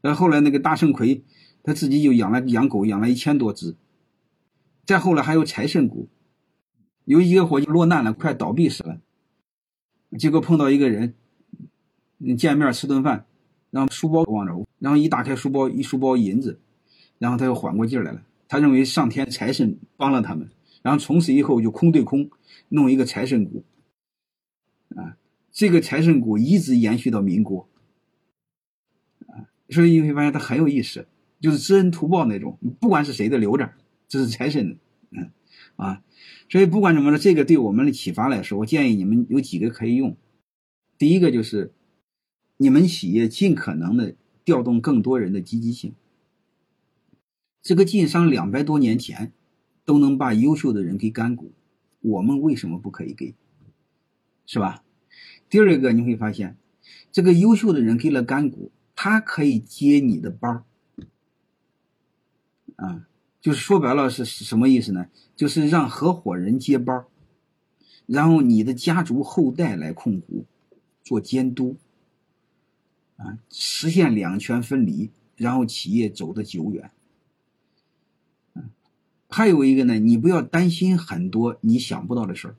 [0.00, 1.22] 呃，后来那个大圣魁
[1.62, 3.76] 他自己就养了养狗，养了一千多只。
[4.86, 6.08] 再后来还有财神股，
[7.04, 9.02] 有一个伙计落难了，快倒闭死了，
[10.18, 11.14] 结果碰到一个人，
[12.38, 13.26] 见面吃顿饭，
[13.70, 16.58] 然后书包忘着，然后一打开书包，一书包银子，
[17.18, 20.48] 然后他又缓过劲来了，他认为上天财神帮了他们，
[20.80, 22.30] 然后从此以后就空对空
[22.70, 23.62] 弄一个财神股，
[24.96, 25.19] 啊。
[25.52, 27.68] 这个财神股一直延续到民国，
[29.26, 31.06] 啊，所以你会发现它很有意思，
[31.40, 33.72] 就是知恩图报那种，不管是谁的留着，
[34.08, 34.76] 这是财神的，
[35.10, 35.30] 嗯，
[35.76, 36.04] 啊，
[36.48, 40.16] 所以不管怎么说，这个对我们的启发来说，我建议你们有几个可以用。
[40.96, 41.72] 第一个就是，
[42.58, 45.94] 你们企业尽可能的调动更多人的积极性。
[47.62, 49.32] 这个晋商两百多年前
[49.84, 51.52] 都能把优秀的人给干股，
[52.00, 53.34] 我们为什么不可以给？
[54.46, 54.84] 是吧？
[55.50, 56.56] 第二个你会发现，
[57.12, 60.64] 这个优秀的人给了干股，他可以接你的班儿，
[62.76, 63.06] 啊，
[63.42, 65.08] 就是说白了是什么意思呢？
[65.36, 67.06] 就是让合伙人接班儿，
[68.06, 70.46] 然后你的家族后代来控股。
[71.02, 71.76] 做监督，
[73.16, 76.92] 啊，实现两权分离，然后企业走得久远。
[79.28, 82.56] 还有一个呢，你不要担心很多你想不到的事儿，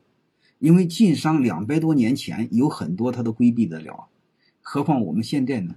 [0.62, 4.10] 因为晋商两百多年前有很多他都规避得了，
[4.62, 5.76] 何况我们现在呢？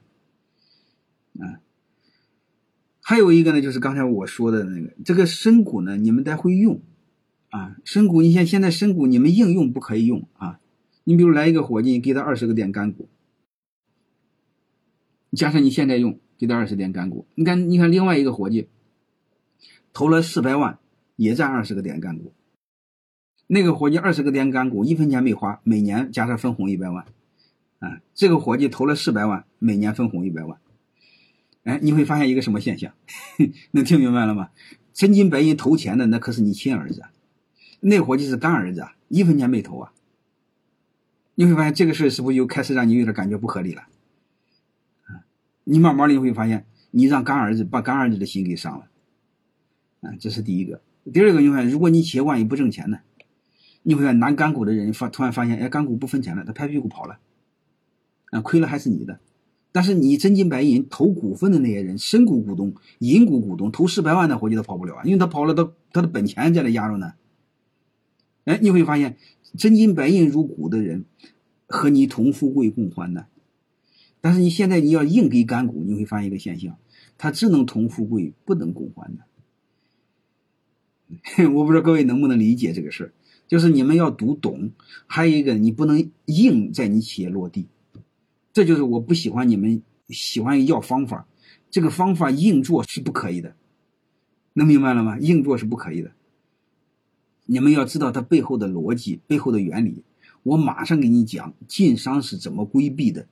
[1.40, 1.58] 啊，
[3.00, 6.82] 还有一个呢，就是刚才我说的那个，这个深股呢，你们得会用，
[7.48, 10.60] 啊，深股，你像现在深股你们应用不可以用啊。
[11.04, 13.08] 你比如来一个伙计，给他二十个点干股，
[15.32, 17.26] 加上你现在用，给他二十点干股。
[17.34, 18.68] 你看，你看另外一个伙计
[19.94, 20.78] 投了四百万，
[21.16, 22.34] 也占二十个点干股。
[23.46, 27.04] 那个伙计二十个点干股，一分钱没花，每年加上分红一百万，
[27.78, 30.58] 啊，这个伙计投了四百万，每年分红一百万。
[31.64, 32.92] 哎，你会发现一个什么现象？
[33.72, 34.50] 能听明白了吗？
[34.92, 37.10] 真金白银投钱的那可是你亲儿子啊，
[37.80, 39.92] 那伙计是干儿子啊，一分钱没投啊。
[41.34, 43.82] 你会发现这个事是不是又开始让你有点感觉不合理了？
[45.06, 45.24] 啊，
[45.64, 48.88] 你慢慢的你会发现，你让干儿子把干儿子的心给伤了，
[50.02, 50.80] 啊，这是第一个。
[51.12, 53.00] 第二个，你看，如果你企业万一不挣钱呢？
[53.84, 57.20] 你会看拿干股的人发突然发现，哎，干股不分钱了，他拍屁股跑了，
[58.32, 59.20] 啊，亏了还是你的。
[59.70, 67.14] 但是你真金白银投股份的那些人，深股股东、银股股东投四百万的伙计都跑不了啊，因为他跑了，他他的本钱在那压着呢。
[68.44, 69.16] 哎，你会发现。
[69.56, 71.04] 真金白银入股的人，
[71.68, 73.28] 和你同富贵共患难。
[74.20, 76.76] 但是你现在你要硬给干股，你会发现一个现象，
[77.18, 79.16] 他只能同富贵，不能共患
[81.38, 81.46] 难。
[81.54, 83.12] 我不知道各位能不能理解这个事儿，
[83.54, 84.72] 就是你们要读懂。
[85.06, 87.68] 还有一个，你不能硬在你企业落地，
[88.52, 91.28] 这就是我不喜欢你们喜欢要方法，
[91.70, 93.54] 这个方法硬做是不可以的，
[94.54, 95.20] 能明白了吗？
[95.20, 96.10] 硬做是不可以的。
[97.46, 100.02] 你们要知道它背后的逻辑、背后的原理，
[100.42, 103.28] 我马上给你讲晋商是怎么规避的。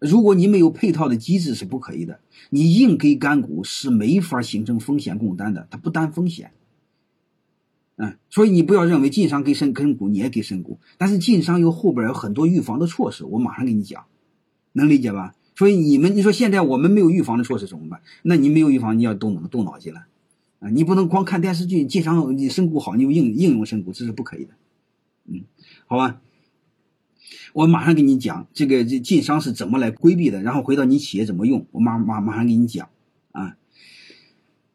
[0.00, 2.18] 如果你没有配套的机制是不可以的，
[2.50, 6.50] 你硬给干股是没法形成风险共担的，它不担风险。
[7.96, 14.04] 嗯，所以你不要认为晋商给深跟股你也给深股，但是晋商有后边有很多预防的措施，我马上给你讲，
[14.72, 15.34] 能理解吧？
[15.54, 18.02] 所以你们你说现在我们没有预防的措施怎么办？
[18.22, 20.06] 那你没有预防，你要动动动脑筋了。
[20.58, 24.50] 啊，你不能光看电视剧，晋商你深股好，你就应应用深股，这是不可以的。
[25.24, 25.44] 嗯，
[25.86, 26.20] 好吧，
[27.54, 32.90] 我马上给你讲这个这晋商是怎么来规避的，然后回到你企业怎么用，我马马马上给你讲
[33.32, 33.56] 啊。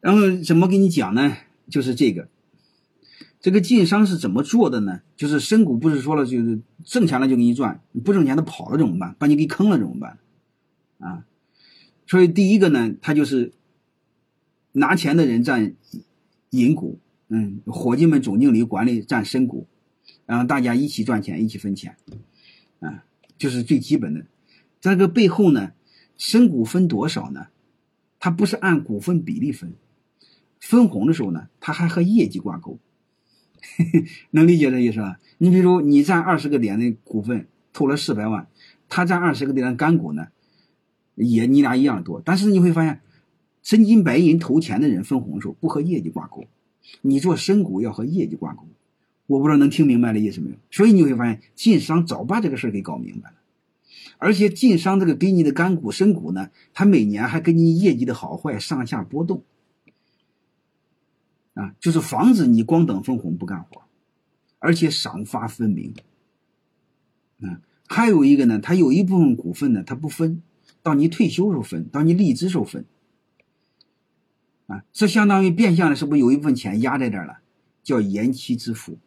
[0.00, 1.36] 然后怎么给你讲呢？
[1.70, 2.28] 就是这个，
[3.42, 5.02] 这个晋商是怎么做的呢？
[5.14, 9.14] 就是深股不是说了，就是挣钱了就给你赚，不挣钱他跑了怎么办？
[9.18, 10.18] 把你给坑了怎么办？
[10.98, 11.26] 啊，
[12.06, 13.52] 所以第一个呢，他就是。
[14.74, 15.74] 拿钱的人占
[16.48, 19.66] 银股，嗯，伙计们、总经理、管理占深股，
[20.24, 21.94] 然后大家一起赚钱，一起分钱，
[22.80, 23.04] 啊，
[23.36, 24.24] 就是最基本的。
[24.80, 25.72] 在这个背后呢，
[26.16, 27.48] 深股分多少呢？
[28.18, 29.74] 它不是按股份比例分，
[30.58, 32.78] 分红的时候呢，它还和业绩挂钩，
[34.32, 35.18] 能理解这意思吧？
[35.38, 38.46] 你比如你占二十个点的股份，投了四百万，
[38.88, 40.28] 他占二十个点的干股呢，
[41.14, 43.00] 也你俩一样多，但是你会发现。
[43.64, 46.46] 真金白银投钱的人分红的时候不和业绩挂钩，
[47.00, 48.66] 你做深股要和业绩挂钩。
[49.28, 50.56] 我不知道能听明白的意思没有？
[50.72, 53.36] 所以你会发现晋商早把这个事儿给搞明白了，
[54.18, 59.44] 而且晋商这个给你的干股深股呢，他每年还给你业绩的好坏上下波动，
[61.54, 63.82] 啊，就是防止你光等分红不干活，
[64.58, 65.94] 而且赏罚分明。
[67.42, 70.42] 啊，还有一个呢，他有一部分股份呢，他不分，
[70.82, 72.86] 到你退休时候分，到你离职时候分。
[74.66, 77.40] 啊，这相当于变相的，是不是有一部分钱压在这儿了？
[77.82, 78.98] 叫延期支付。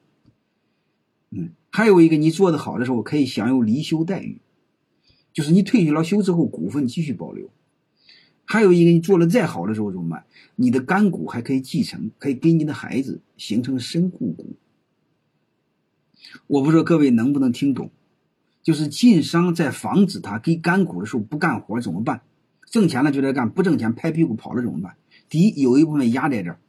[1.31, 4.41] 嗯，还有一个，你做的好的时候可以享有离休待遇，
[5.33, 7.49] 就是你退休了休之后，股份继续保留。
[8.45, 10.25] 还有一个，你做的再好的时候怎么办？
[10.55, 14.55] 你的干股还可以继承，可以给你的孩子形成身故股。
[16.47, 17.91] 我不知道各位能不能听懂，
[18.61, 22.21] 就是晋商在防止他给干股的时候不干活怎么办？
[22.69, 24.97] 挣钱了就在干，不挣钱拍屁股跑了怎么办？
[25.29, 26.59] 第一，有一部分压在这儿，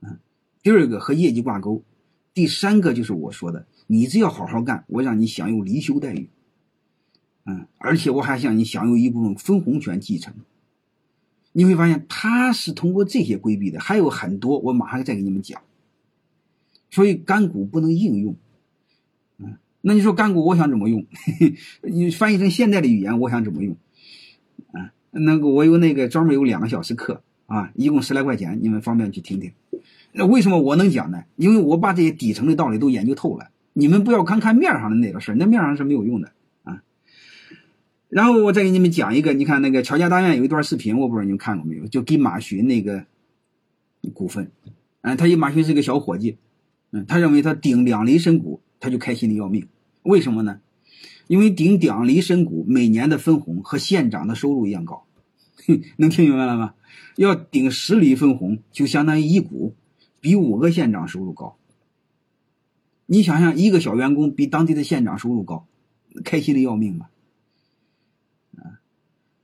[0.00, 0.18] 嗯，
[0.62, 1.82] 第二个和业绩挂钩，
[2.32, 6.28] 第三个就是我说的，你只要好好干，我让你享有离休待遇，
[7.44, 10.34] 嗯，而且我还向你享有一部分分红权继承。
[11.56, 15.62] 你会发现他是通过这些规避的，还有很多，我马上再给你们讲。
[16.90, 18.36] 所以干股不能应用，
[19.38, 21.06] 嗯，那你说干股我想怎么用？
[21.80, 23.74] 你翻译成现在的语言，我想怎么用？
[24.72, 29.50] 啊，那个我有那个专门有两个小时课啊，一共十来块钱，你们方便去听听。
[30.12, 31.24] 那为什么我能讲呢？
[31.36, 33.48] 因为我把这些底层的道理都研究透了。
[33.72, 36.32] 你们不要看看面上的那个事儿，那面上是没有用的。
[38.08, 41.86] 然后我再给你们讲一个，你看那个乔家大院有一段视频，我不知道你们看过没有？
[41.88, 43.04] 就给马群那个
[44.14, 44.50] 股份，
[45.02, 46.38] 嗯，他以马群是个小伙计，
[46.92, 49.66] 嗯，他认为他顶两厘深股，他就开心的要命。
[50.02, 50.60] 为什么呢？
[51.26, 55.04] 因为顶两厘深股每年的分红和县长的收入一样高，
[55.96, 56.74] 能听明白了吗？
[57.16, 59.74] 要顶十厘分红，就相当于一股，
[60.20, 61.56] 比五个县长收入高。
[63.06, 65.66] 你想想，一个小员工比当地的县长收入高，
[66.24, 67.10] 开心的要命吧？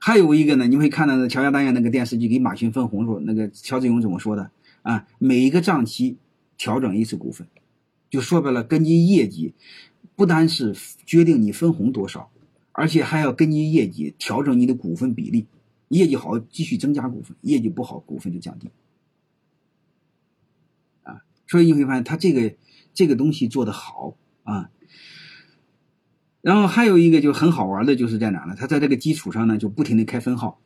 [0.05, 5.07] 还有一个呢，你会看到那乔家大院那个电视剧给马群分红时候，那个乔志勇怎么说的啊？
[5.17, 6.17] 每一个账期
[6.57, 7.47] 调整一次股份，
[8.09, 9.53] 就说白了，根据业绩，
[10.17, 12.29] 不单是决定你分红多少，
[12.73, 15.45] 而且还要根据业绩调整你的股份比例。
[15.87, 18.67] 业绩好继续增加股份，业绩不好股份就降低。
[21.03, 22.53] 啊，所以你会发现他这个
[22.93, 24.69] 这个东西做得好啊。
[26.43, 28.53] 然后还有一个就很好玩的，就是在哪呢？
[28.57, 30.59] 他在这个基础上呢，就不停的开分号。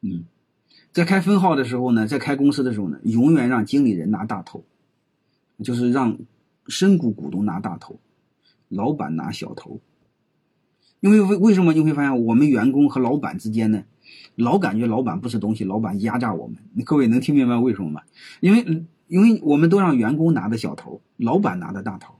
[0.00, 0.24] 嗯，
[0.90, 4.64] 在开分号的时候呢，在开公司的时候呢，永远让经理人拿大头，
[5.62, 6.16] 就是让
[6.66, 8.00] 深股股东拿大头，
[8.70, 9.82] 老板拿小头。
[11.00, 13.84] 因为为为什么你会发现我们员工和老板之间呢，
[14.34, 16.56] 老感觉老板不是东西，老板压榨我们。
[16.86, 18.00] 各位能听明白为什么吗？
[18.40, 22.15] 因为因为我们都让员工拿的小头，老板拿的大头。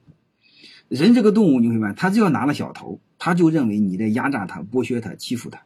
[0.89, 5.65] 人这个动物，你会发现，他只要拿了小头，他就认为你在压榨他、剥削他、欺负他，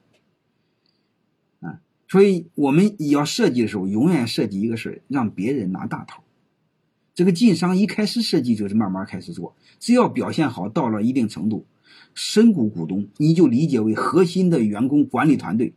[1.61, 1.81] 啊！
[2.09, 6.23] 所以我们要设计的时候，永远设计一个事儿，让别人拿大头。
[7.13, 11.67] 这个晋商一开始设计就是慢慢开始做，只要表现好，到了一定程度，
[12.15, 15.75] 深股股东你就理解为核心的员工管理团队，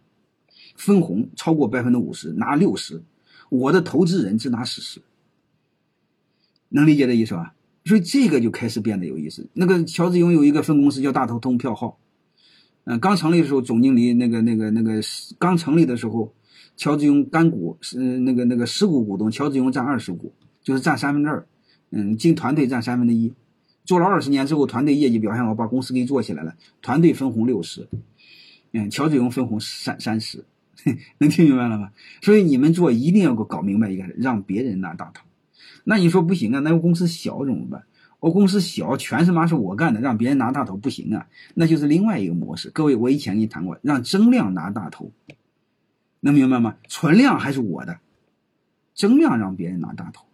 [0.78, 3.04] 分红超过百分之五十拿六十，
[3.50, 5.02] 我的投资人只拿四十，
[6.70, 7.54] 能理解这意思吧？
[7.86, 9.48] 所以这个就开始变得有意思。
[9.54, 12.00] 那个乔志勇有一个分公司叫大头通票号，
[12.86, 15.02] 嗯，刚成立的时候，总经理那个那个那个
[15.38, 16.34] 刚成立的时候，
[16.78, 21.46] 乔志勇干股是那个那个十股股东，乔志勇占二十股，就是占三分之二，
[21.92, 23.34] 嗯，进团队占三分之一。
[23.86, 27.90] 做了二十年之后，团队业绩表现好，把公司给做起来了，团队分红六十，
[28.72, 30.46] 嗯，乔志勇分红三三十，
[31.20, 31.92] 能听明白了吗？
[32.22, 35.26] 所以你们做一定要搞搞明白一个，让别人拿大头。
[35.84, 36.60] 那你说不行啊？
[36.60, 37.84] 那我公司小怎么办？
[38.20, 41.28] 我公司小，全他妈是我干的，让别人拿大头不行啊？
[41.56, 42.70] 那就是另外一个模式。
[42.70, 45.12] 各位，我以前跟你谈过，让增量拿大头，
[46.22, 46.76] 能明白吗？
[46.88, 48.00] 存量还是我的，
[48.96, 50.26] 增量让别人拿大头，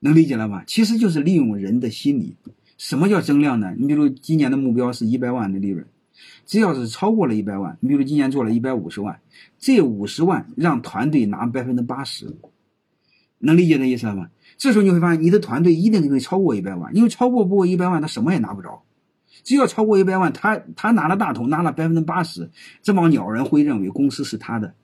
[0.00, 0.64] 能理解了吧？
[0.66, 2.36] 其实就是利用人的心理。
[2.78, 3.74] 什么叫增量呢？
[3.76, 5.84] 你比如今年的目标是一百万的利润，
[6.46, 9.20] 只要是超过了一百万，你比如今年做了一百五十万，
[9.58, 12.34] 这五十万让团队拿百分之八十，
[13.40, 14.30] 能理解这意思了吗？
[14.58, 18.82] 这时候你会发现，你的团队一定会超过一百万，因为超过不过一百万，他什么也拿不着。
[19.44, 22.50] 只要超过一百万，他他拿了大头，拿了百分之八十，
[22.82, 24.74] 这帮鸟人会认为公司是他的。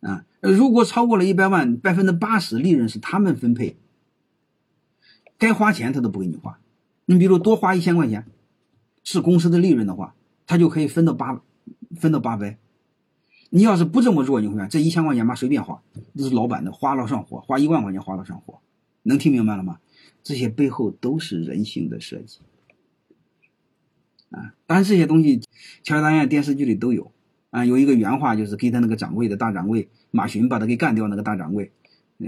[0.00, 3.76] 啊，如果超过了一百万，百分之八十利润是他们分配，
[5.36, 6.60] 该花钱他都不给你花。
[7.04, 8.24] 你比如多花一千块钱，
[9.02, 10.14] 是公司的利润的话，
[10.46, 11.42] 他就可以分到八，
[11.96, 12.56] 分到八百。
[13.52, 15.82] 你要是不这么做，你会看这一千块钱嘛随便花，
[16.16, 18.60] 这是老板的，花了上火，花一万块钱花了上火，
[19.02, 19.80] 能听明白了吗？
[20.22, 22.38] 这些背后都是人性的设计
[24.30, 24.54] 啊！
[24.66, 25.40] 当然这些东西，
[25.82, 27.10] 乔家大院电视剧里都有
[27.50, 27.64] 啊。
[27.64, 31.72] 有一个原话就是给他那个掌柜的大掌柜马群把他给干掉，那个大掌柜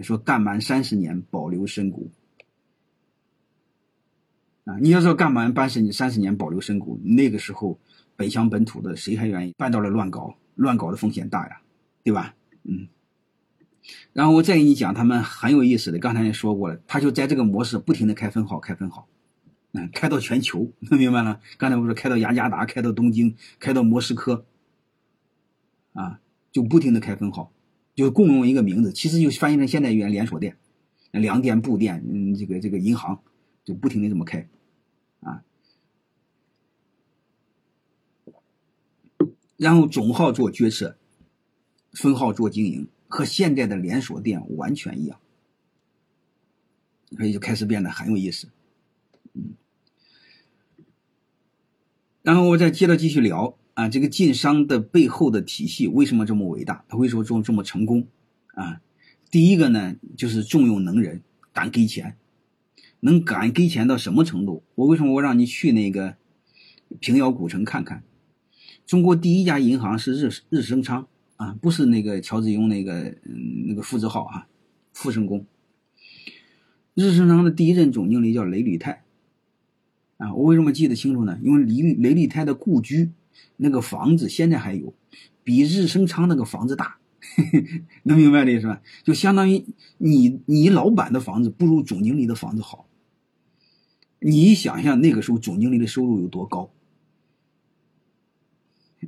[0.03, 2.11] 说干满三十年保留身股
[4.65, 4.79] 啊！
[4.81, 7.79] 你要说干满半十年三十年保留身股，那个时候
[8.17, 9.55] 本乡本土的谁还愿意？
[9.57, 10.35] 半道了乱搞。
[10.55, 11.61] 乱搞的风险大呀，
[12.03, 12.35] 对吧？
[12.65, 12.89] 嗯，
[14.13, 15.99] 然后我再给你讲，他们很有意思的。
[15.99, 19.09] 刚才也说过了，他就在这个模式不停的开分号，开分号，
[19.73, 21.41] 嗯，开到全球，能 明白了？
[21.59, 24.47] 刚才不是开到雅加达，开到东京，开到莫斯科，
[25.95, 26.21] 啊，
[26.53, 27.53] 就不停的开分号，
[27.95, 30.57] 就共用一个名字，其实就翻译成现代语言连锁店，
[31.11, 33.21] 粮店、布店，嗯，这个这个银行，
[33.65, 34.49] 就不停的这么开，
[35.21, 35.43] 啊，
[39.63, 40.97] 然后总号做决策，
[41.93, 45.21] 分号做经营，和现在的连锁店完全一样，
[47.17, 48.49] 所以就开始变得很有意思，
[49.35, 49.55] 嗯，
[52.23, 56.85] 然后我再接着继续聊啊，这个晋商的背后的体系为什么这么伟大？
[56.89, 58.09] 他为什么做这么成功？
[58.55, 58.81] 啊，
[59.31, 62.17] 第一个呢，就是重用能人，敢给钱。
[62.99, 64.65] 能敢给钱到什么程度？
[64.75, 66.17] 我为什么我让你去那个
[66.99, 68.03] 平遥古城看看？
[68.87, 71.07] 中国第一家银行是日日升昌
[71.37, 74.47] 啊，不是那个乔致庸那个嗯那个复制号啊，
[74.93, 75.47] 富盛公。
[76.95, 79.05] 日升昌的第一任总经理叫雷履泰
[80.19, 81.39] 啊，我为什么记得清楚呢？
[81.43, 83.13] 因为雷雷履泰的故居
[83.57, 84.93] 那个房子现在还有，
[85.43, 86.99] 比日升昌那个房子大，
[88.05, 88.83] 能明白这意思吧？
[89.05, 89.65] 就相当于
[89.97, 92.87] 你你老板的房子不如总经理的房子好。
[94.21, 96.71] 你想想那个时候总经理的收入有多高？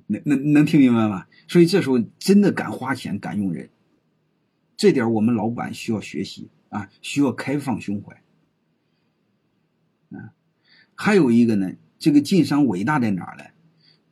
[0.07, 1.27] 能能能听明白吗？
[1.49, 3.71] 所以这时候真的敢花钱，敢用人，
[4.77, 8.23] 这点我们老板需要学习啊，需要开放胸怀
[10.17, 10.35] 啊。
[10.95, 13.45] 还有一个呢，这个晋商伟大在哪儿呢？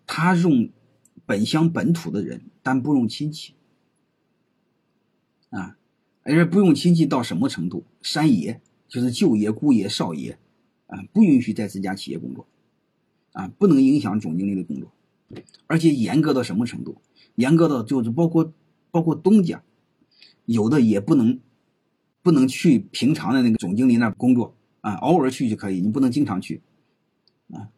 [0.06, 0.70] 他用
[1.26, 3.54] 本乡本土的人，但不用亲戚
[5.50, 5.76] 啊，
[6.22, 7.84] 而且不用亲戚到什么程度？
[8.02, 10.38] 三爷就是舅爷、姑爷、少爷。
[10.88, 12.46] 啊，不允许在自家企业工作，
[13.32, 14.92] 啊，不能影响总经理的工作，
[15.66, 17.00] 而且严格到什么程度？
[17.34, 18.52] 严格到就是包括
[18.90, 19.62] 包括东家，
[20.44, 21.40] 有的也不能
[22.22, 26.60] 不能去平常的那个总经理那工作啊，偶尔去就可以，你不能经常去，
[27.50, 27.68] 啊，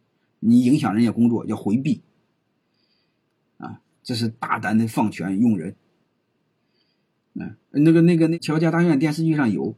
[0.41, 2.03] 你影响人家工作要回避，
[3.59, 5.77] 啊，这是大胆的放权用人，
[7.35, 9.77] 嗯，那个那个那乔家大院电视剧上有。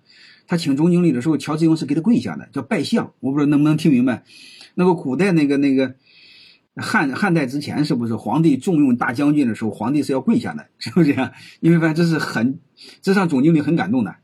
[0.49, 3.13] 他请总经理的时候，乔致庸是给他跪下的，叫拜相。
[3.19, 4.23] 我不知道能不能听明白。
[4.77, 5.97] 那个古代那个那个
[6.77, 11.33] 汉汉代之前，是不是皇帝重用大将军的时候，皇帝是要跪下的，是不是这样？
[11.61, 12.59] 因为反正这是很，
[13.01, 14.17] 这让总经理很感动的，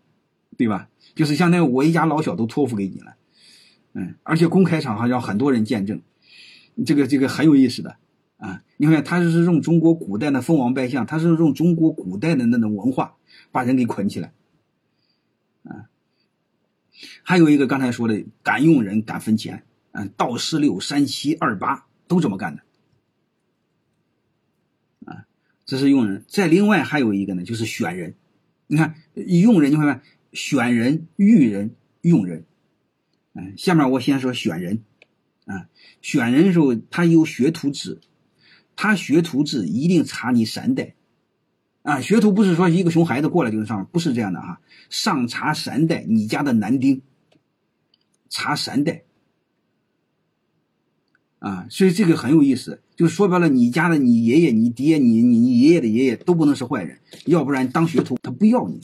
[0.57, 0.89] 对吧？
[1.15, 3.15] 就是相当于我一家老小都托付给你了，
[3.95, 6.01] 嗯，而且公开场合让很多人见证，
[6.87, 7.97] 这个这个很有意思的
[8.39, 8.63] 啊。
[8.77, 13.17] 你看，他就是用中国古代的封王拜相，他是用中国古代的那种文化
[13.51, 14.33] 把人给捆起来，
[15.65, 15.89] 啊。
[17.23, 22.63] 还有一个刚才说的，敢用人，敢分钱，嗯，道十六、三七、二八都这么干的，
[25.07, 25.25] 啊，
[25.65, 26.27] 这是用人。
[26.29, 28.15] 再另外还有一个呢，就是选人。
[28.67, 30.03] 你看用人，你会发现
[30.35, 32.45] 选人、育人、用人。
[33.33, 34.85] 嗯，下面我先说选人，
[35.47, 35.71] 啊，
[36.03, 37.99] 选人的时候他有学徒制，
[38.77, 40.95] 他学徒制一定查你三代。
[41.81, 44.61] 啊，学徒不是说一个熊孩子过来就能上，不是这样的哈。
[44.91, 47.01] 上查三代，你家的男丁，
[48.29, 49.03] 查三代，
[51.43, 58.81] 啊，所以这个很有意思，就说白了，你家的你爷爷、你爹、你你你爷爷的爷爷都不能是坏人，要不然当学徒他不要你。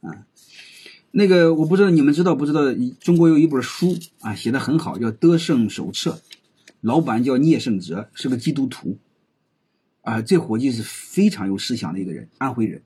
[0.00, 0.24] 啊，
[1.10, 2.62] 那个我不知道你们知道不知道，
[3.00, 6.12] 中国有一本书啊，写的很好，叫《德胜手册》，
[6.80, 8.96] 老板叫聂胜哲，是个基督徒。
[10.00, 12.80] 啊，这伙计是非常有思想的一个人，安徽人。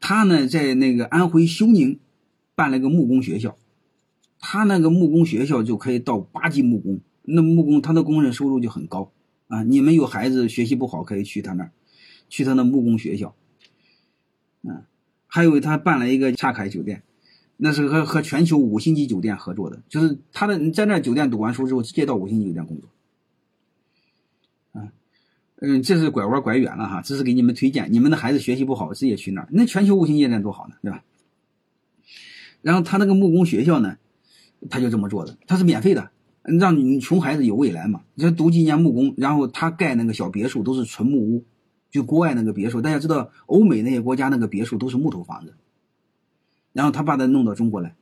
[0.00, 1.98] 他呢，在那个安徽休宁
[2.54, 3.58] 办了个木工学校，
[4.46, 9.10] 他那个木工学校就可以到八级木工，那木工他的工人收入就很高
[9.48, 9.62] 啊。
[9.62, 11.70] 你们有孩子学习不好，可以去他那儿，
[12.28, 13.34] 去他那木工学校。
[14.60, 14.84] 嗯，
[15.26, 17.02] 还有他办了一个恰凯酒店，
[17.56, 22.90] 那是和和全球五星级酒店合作的，就是他的你在那酒店读完书之后，直接到五星级酒店工作。
[25.60, 31.02] 嗯，这是拐弯拐远了哈，这是给你们推荐，你们的孩子学习不好，直接去那儿，那全球五星级酒店多好呢，对吧？
[32.60, 33.96] 然后他那个木工学校呢，
[34.70, 36.10] 他就这么做的，他是免费的，
[36.42, 38.02] 让你穷孩子有未来嘛。
[38.14, 41.44] 你读几年木工，然后他盖那个小别墅都是纯木屋，
[41.90, 45.54] 就国外那个别墅，大家知道欧美那些国家那个别墅都是木头房子，
[46.72, 47.94] 然后他把它弄到中国来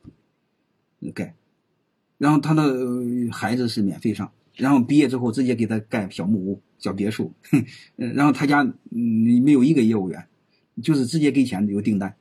[1.13, 1.35] 盖，
[2.17, 2.63] 然后他的
[3.31, 4.31] 孩子是免费上。
[4.55, 7.33] 然后毕业之后直接给他盖小木屋、小别墅，
[7.97, 10.27] 嗯， 然后他家嗯没有一个业务员，
[10.83, 12.15] 就是直接给钱有订单，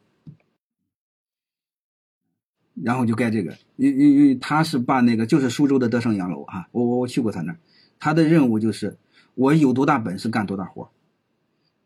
[2.75, 7.59] 然后就盖这个，因因因为他是把那个就是苏州的德胜洋楼啊，我我我去过他那儿，
[7.99, 8.97] 他的任务就是
[9.35, 10.91] 我有多大本事干多大活，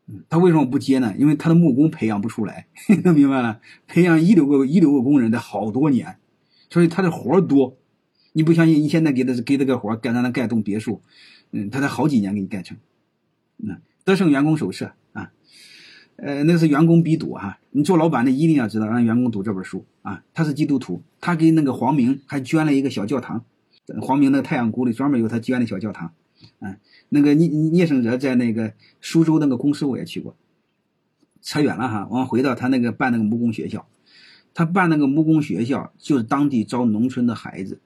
[0.07, 1.13] 嗯，他为什么不接呢？
[1.17, 2.67] 因为他的木工培养不出来，
[3.03, 3.59] 能 明白了？
[3.87, 6.17] 培养一流个一流个工人得好多年，
[6.69, 7.77] 所以他的活多。
[8.33, 8.75] 你不相信？
[8.83, 11.01] 你现在给他给他个活盖让他盖栋别墅，
[11.51, 12.77] 嗯，他得好几年给你盖成。
[13.57, 14.93] 嗯德胜员工手册，
[16.17, 17.59] 呃，那是员工必读哈。
[17.71, 20.23] 你做老板的一定要知道，让员工读这本书啊。
[20.33, 23.45] 他是基督徒，他给那个黄明还捐了一个小教堂，
[24.01, 26.11] 黄明那个太阳谷里专门有他捐的小教堂。
[26.59, 26.77] 嗯，
[27.09, 30.35] 那个聂聂胜哲在那个苏州那个公司我也去过。
[31.41, 33.87] 扯远了哈，我们回到他那个办那个木工学校，
[34.53, 37.79] 他办那个木工学校就是当地招农村的孩子，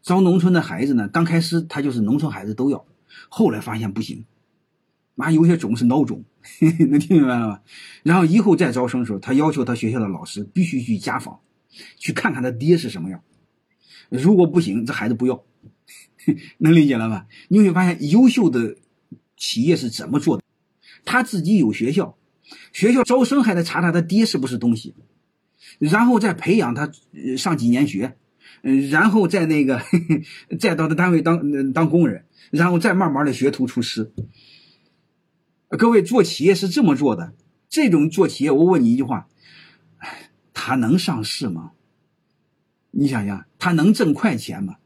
[0.00, 2.86] 招农村的孩子呢，刚开始他就是农村孩子都要，
[3.28, 4.24] 后来发现不行，
[5.22, 6.24] 妈有些种是孬种，
[6.90, 7.60] 能听明白了吗？
[8.02, 11.38] 然后以后再招生的时候，他要求他学校的老师必须去家访，
[11.96, 13.22] 去看看他爹是什么样，
[14.10, 15.44] 如果不行，这孩子不要，
[16.58, 17.26] 能理解了吧？
[17.48, 18.76] 你会发现优秀的
[19.36, 20.42] 企业是怎么做的。
[21.04, 22.16] 他自己有学校，
[22.72, 24.94] 学校招生还得查查他爹是不是东西，
[25.78, 26.90] 然后再培养他
[27.36, 28.16] 上几年学，
[28.62, 29.82] 嗯，然后再那个
[30.60, 34.12] 再到他单位当当工人，然后再慢慢的学徒出师。
[35.78, 37.34] 各位做企业是这么做的，
[37.68, 39.28] 这种做企业，我问你一句话，
[40.52, 41.72] 他能上市吗？
[42.90, 44.76] 你想想，他能挣快钱吗？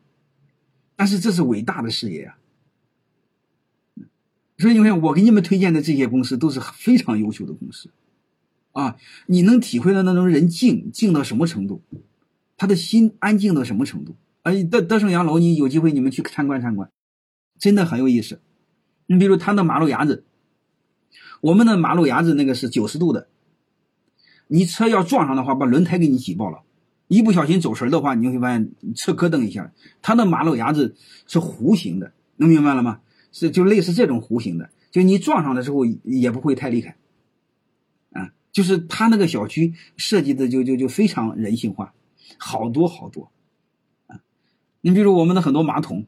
[0.95, 2.39] 但是这是伟大的事业啊。
[4.59, 7.91] 所以你看，我给你们推荐的这些公司都是非常优秀的公司，
[8.73, 11.83] 啊，你能体会到那种人静静到什么程度，
[12.57, 14.17] 他的心安静到什么程度？
[14.43, 16.91] 哎，德德胜洋楼，你有机会你们去参观参观，
[17.59, 18.41] 真的很有意思。
[19.09, 20.25] 你比如他的马路牙子，
[21.41, 23.29] 我们的马路牙子那个是九十度的，
[24.49, 26.63] 你车要撞上的话，把轮胎给你挤爆了，
[27.09, 29.73] 一不小心走神的话，你就会发现车咯噔一下。
[30.03, 30.95] 它的马路牙子
[31.27, 33.01] 是弧形的，能明白了吗？
[33.33, 36.97] 是就类似这种弧形的，就你撞上的时候也不会太厉害，
[38.13, 41.93] 啊，就是他那个小区设计的就就就非常人性化，
[42.39, 43.31] 好多好多，
[44.07, 44.21] 啊，
[44.81, 46.07] 你比如我们的很多马桶，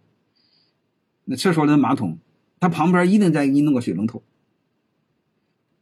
[1.26, 2.16] 那厕所的马桶，
[2.60, 4.22] 它旁边一定再给你弄个水龙头，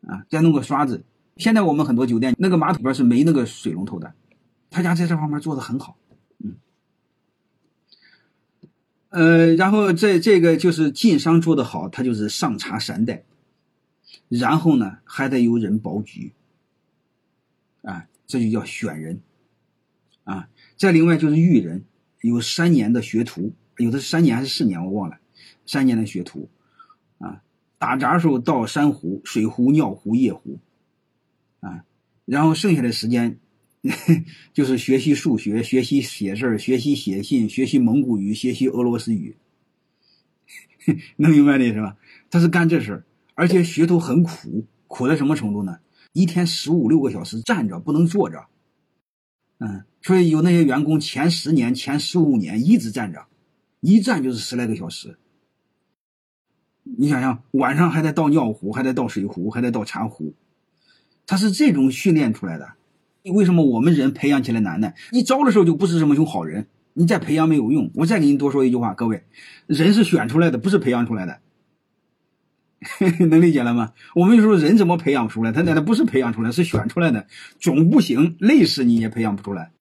[0.07, 1.05] 啊，再弄个刷子。
[1.37, 4.15] 现在我们很多酒店那个马桶边是没那个水龙头的，
[4.71, 5.99] 他家在这方面做的很好。
[6.39, 6.55] 嗯
[9.11, 13.25] 呃，然后这这个就是晋商做的好，他就是上茶三代，
[14.29, 16.33] 然后呢还得有人保局，
[17.83, 19.21] 啊，这就叫选人，
[20.25, 21.85] 啊，再另外就是育人，
[22.21, 25.19] 有三年的学徒，有的是三年还是四年我忘了，
[25.65, 26.49] 三年的学徒，
[27.79, 30.59] 打杂时候倒山壶、水壶、尿壶、夜壶，
[31.61, 31.85] 啊，
[32.25, 33.39] 然后剩下的时间。
[34.53, 39.37] 就是学习数学，学习写字学习写信，学习蒙古语，学习俄罗斯语，
[41.19, 41.97] 能明白的是吧？
[42.29, 43.05] 他是干这事儿，
[43.35, 45.79] 而且学徒很苦，苦到什么程度呢？
[46.13, 48.47] 一天十五六个小时站着，不能坐着。
[49.59, 53.27] 嗯，所以有那些员工前十年、前十五年一直站着，
[53.81, 55.17] 一站就是十来个小时。
[56.99, 60.35] 你想想，晚上还得倒尿壶，还得倒水壶，还得倒茶壶，
[61.27, 62.75] 他是这种训练出来的。
[63.33, 64.93] 为什么我们人培养起来难呢？
[65.11, 67.91] 你招的时候就不是这么种好人，你再培养没有用。
[67.95, 69.25] 我再给你多说一句话，各位，
[69.67, 71.41] 人是选出来的，不是培养出来的，
[73.27, 73.95] 能理解了吗？
[74.15, 75.51] 我们说人怎么培养出来？
[75.51, 77.27] 他那不是培养出来，是选出来的，
[77.59, 79.73] 总不行，累死你也培养不出来，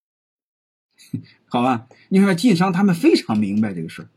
[1.45, 1.87] 好吧？
[2.09, 4.09] 你看晋商他们非常明白这个事儿，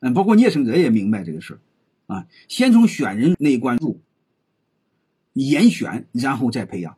[0.00, 1.58] 嗯，包括聂胜哲也明白这个事儿，
[2.10, 4.00] 啊，先从选人那一关入，
[5.32, 6.96] 严选，然后再培养。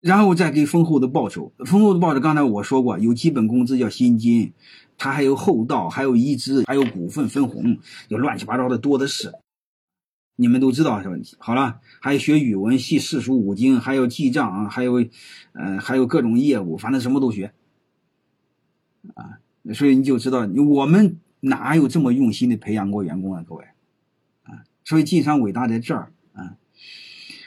[0.00, 4.54] 然后再给丰厚的报酬，丰厚的报酬，刚才我说过，有基本工资叫薪金，
[4.96, 7.78] 他还有厚道，还有一支，还有股份分红，
[8.08, 9.32] 就乱七八糟的多的是。
[10.36, 11.36] 你们都知道这问题。
[11.38, 15.02] 好了，还有学语文，系四书五经，还有记账啊，还有，
[15.52, 17.52] 嗯，还有各种业务，反正什么都学。
[19.14, 19.38] 啊，
[19.74, 23.64] 所以你就知道，我们哪有这么用心的培养过员工啊，各位，
[24.44, 26.56] 啊，所以晋商伟大在这儿啊。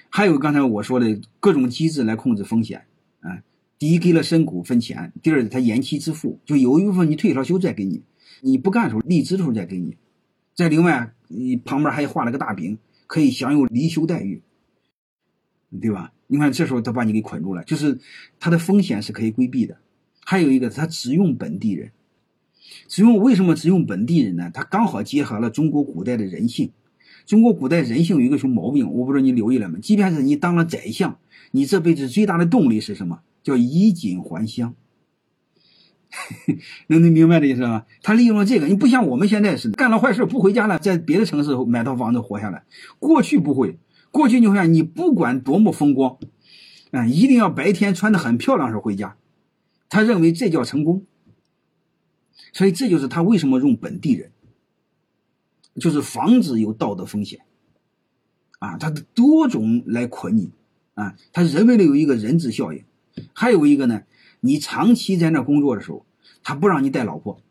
[0.09, 2.85] 还有刚才我说的各种机制来控制风险，
[3.21, 3.43] 啊，
[3.79, 8.03] 第一给了身股分钱，第二他延期支付，就有一部分你退了休再给你，
[8.41, 9.97] 你不干时候离职的时候再给你，
[10.53, 12.77] 再另外你旁边还画了个大饼，
[13.07, 14.41] 可以享有离休待遇，
[15.81, 16.13] 对吧？
[16.27, 17.99] 你看这时候他把你给捆住了，就是
[18.39, 19.77] 他的风险是可以规避的。
[20.25, 21.91] 还有一个他只用本地人，
[22.87, 24.51] 只用为什么只用本地人呢？
[24.53, 26.71] 他刚好结合了中国古代的人性。
[27.25, 28.91] 中国古代人性有一个什么毛病？
[28.91, 29.79] 我不知道你留意了没？
[29.79, 31.19] 即便是你当了宰相，
[31.51, 33.19] 你这辈子最大的动力是什么？
[33.41, 34.75] 叫衣锦还乡。
[36.87, 37.85] 能你明白的意思吗？
[38.03, 42.63] 他利用了这个，你不像我们现在似的，干了坏事不回家了，在别的城市买套房子活下来。
[42.99, 43.79] 过去不会，
[44.11, 46.17] 过去你看，你不管多么风光，
[46.91, 49.15] 啊，一定要白天穿的很漂亮时候回家。
[49.89, 51.05] 他认为这叫成功，
[52.51, 54.31] 所以这就是他为什么用本地人。
[55.81, 57.39] 就是防止有道德风险，
[58.59, 60.51] 啊，他的多种来捆你，
[60.93, 62.83] 啊，他人为的有一个人质效应，
[63.33, 64.03] 还有一个呢，
[64.39, 66.05] 你长期在那工作的时候，
[66.43, 67.41] 他不让你带老婆，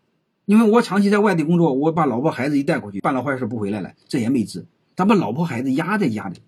[0.45, 4.67] 因为我长期在外地工作，我把老婆孩子一带过去，办了坏事不回来了，这也没治。
[4.95, 6.39] 他把老婆孩子压在家里，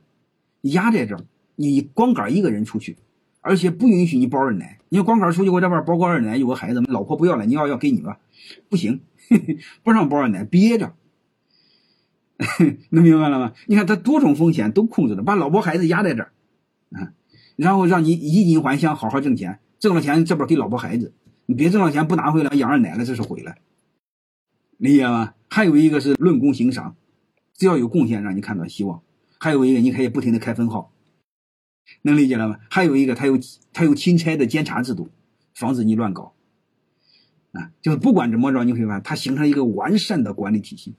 [0.71, 1.25] 压在这儿，
[1.57, 2.97] 你光杆一个人出去，
[3.45, 4.79] 而且不允许你包二奶。
[4.89, 8.19] 你要光杆出去，我这边包个二奶，有个孩子，老婆不要了，你要要给你吧，
[8.71, 9.03] 不行，
[9.85, 10.95] 不让包二奶，憋着。
[12.91, 13.53] 能明白了吗？
[13.67, 16.33] 你看他多种风险都控制了，把老婆孩子压在这儿，
[16.93, 17.13] 啊，
[17.57, 21.13] 然后让你衣锦还乡，好好挣钱，挣了钱这边给老婆孩子，
[21.47, 23.57] 你别挣了钱不拿回来养二奶了，这是毁了，
[24.79, 25.35] 理解吗？
[25.49, 26.97] 还有一个是论功行赏，
[27.57, 29.03] 只要有贡献让你看到希望，
[29.39, 30.93] 还有一个你可以不停的开分号，
[32.03, 32.59] 能理解了吗？
[32.71, 33.39] 还有一个他有
[33.73, 35.11] 他有钦差的监察制度，
[35.55, 36.35] 防止你乱搞，
[37.53, 40.95] 啊，就是不管怎么着，你会发现它形成一个完善的管理体系。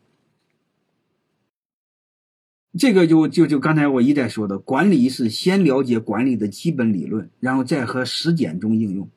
[2.78, 9.10] 这个就就就刚才我一再说的，管理是先了解管理的基本理论，然后再和实践中应用。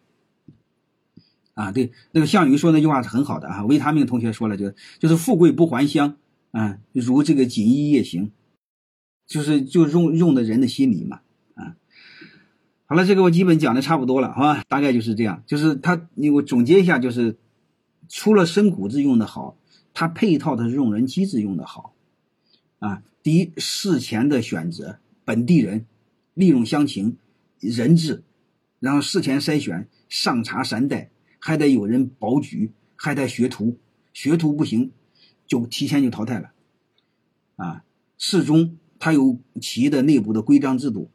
[1.55, 3.65] 啊，对，那个项羽说那句话是很好的啊。
[3.65, 6.17] 维他命同学说了，就就是富贵不还乡
[6.53, 8.31] 啊，如这个锦衣夜行，
[9.27, 11.21] 就是就用用的人的心理嘛。
[12.91, 14.65] 好了，这个我基本讲的差不多了，好吧？
[14.67, 17.37] 大概就是这样，就是他，你我总结一下，就是
[18.09, 19.59] 除了生骨子用的好，
[19.93, 21.93] 它配套的用人机制用的好
[22.79, 23.03] 啊。
[23.23, 25.85] 第一，事前的选择本地人，
[26.33, 27.19] 利用乡情、
[27.61, 28.23] 人质，
[28.81, 33.77] 然后事前筛选，上查三代，还得有人保举，还得学徒，
[34.15, 34.93] 学徒不行，
[35.47, 36.53] 就提前就淘汰了。
[37.57, 37.85] 啊，
[38.17, 41.11] 事中它有企业的内部的规章制度，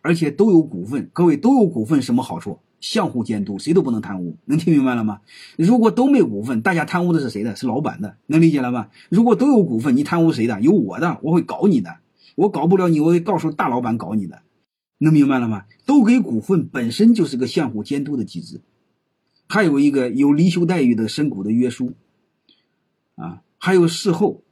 [0.00, 2.58] 而且都有股份，各位都有股份，什么好处？
[2.80, 5.20] 相互监督，谁都不能贪污，能听明白了吗？
[5.58, 7.54] 如果都没股份，大家贪污的是谁的？
[7.54, 8.88] 是老板的，能理解了吗？
[9.10, 10.60] 如果都有股份，你贪污谁的？
[10.62, 11.98] 有我的，我会搞你的，
[12.36, 14.40] 我搞不了你，我会告诉大老板搞你的，
[14.96, 15.66] 能明白了吗？
[15.84, 18.62] 都给股份本身就是个相互监督的机制，
[19.46, 21.92] 还有一个有离休待遇的身股的约束，
[23.16, 24.42] 啊，还有事后，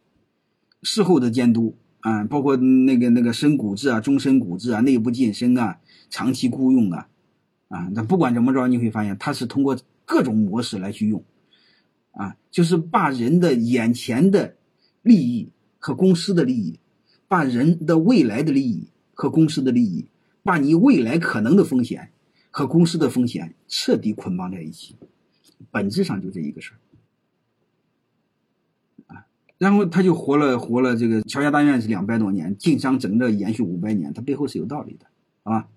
[0.82, 5.80] 事后的监督啊，包括那个那个身股制啊、终身股制啊、内部晋升啊、
[6.10, 7.08] 长期雇佣啊。
[7.68, 11.22] 啊，那不管怎么着，你会发现它是通过各种模式来去用，
[12.12, 14.56] 啊，就是把人的眼前的
[15.02, 16.78] 利益和公司的利益，
[17.28, 20.06] 把人的未来的利益和公司的利益，
[20.42, 22.10] 把你未来可能的风险
[22.50, 24.96] 和公司的风险彻底捆绑在一起，
[25.70, 26.78] 本质上就这一个事儿，
[29.58, 35.06] 然后他就活了活了这个乔家大院是两百多年，晋商整个延续五百年，它背后是有道理的，
[35.42, 35.68] 好吧？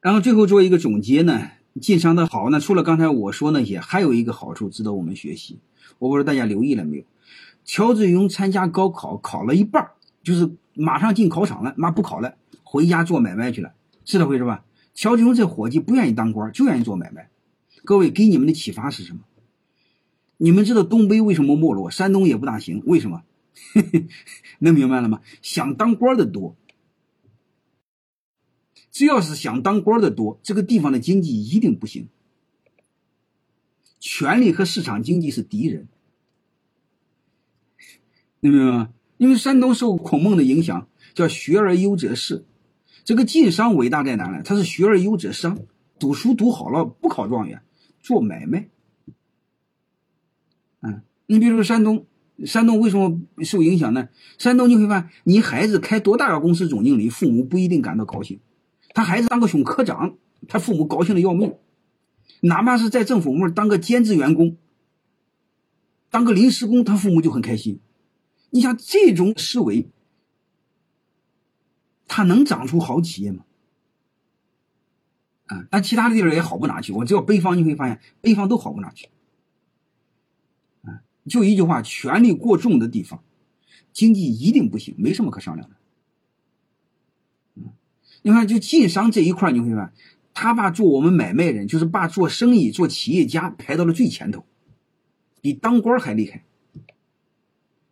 [0.00, 5.58] 然后最后做一个总结呢，晋商的好呢，除了刚才我说那些，还有一个好处值得我们学习。
[5.98, 7.04] 我不知道大家留意了没有？
[7.64, 9.90] 乔致庸参加高考，考了一半，
[10.22, 13.74] 就是马上进考场了，妈不考了，回家做买卖去了，
[14.04, 14.64] 是这回事吧？
[14.94, 17.28] 乔致庸这伙计不愿意当官，就愿意做买卖。
[17.84, 19.20] 各位给你们的启发是什么？
[20.42, 23.24] 你们知道东北为什么没落，山东也不大行，为什么？
[24.60, 25.20] 能明白了吗？
[25.42, 26.56] 想当官的多。
[28.90, 32.08] 只要是想当官的多，这个地方的经济一定不行。
[33.98, 35.88] 权力和市场经济是敌人，
[38.40, 38.94] 能明白吗？
[39.18, 42.46] 因为山东受孔孟的影响，叫学而优则仕。
[43.04, 44.42] 这个晋商伟大在哪呢？
[44.42, 45.58] 他是学而优则商，
[45.98, 47.62] 读书读好了不考状元，
[48.00, 48.70] 做买卖。
[50.82, 52.06] 嗯，你比如说山东，
[52.44, 54.08] 山东为什么受影响呢？
[54.38, 58.40] 山东你会发现，你孩子开多大个公司总经理，父母不一定感到高兴。
[58.94, 60.16] 他孩子当个熊科长，
[60.48, 61.50] 他父母高兴的要命；
[62.40, 64.56] 哪怕是在政府部门当个兼职员工、
[66.10, 67.80] 当个临时工，他父母就很开心。
[68.50, 69.90] 你像这种思维，
[72.08, 73.44] 他能长出好企业吗？
[75.46, 76.92] 啊，但其他的地儿也好不哪去。
[76.92, 79.08] 我只要北方，你会发现北方都好不哪去。
[81.28, 83.22] 就一句话：权力过重的地方，
[83.92, 85.76] 经济一定不行，没什么可商量的。
[88.22, 89.92] 你看，就晋商这一块，你会发现，
[90.34, 94.44] 他把做我们买卖人，就是把做生意、做企业家排到了最前头，
[95.40, 96.44] 比当官还厉害。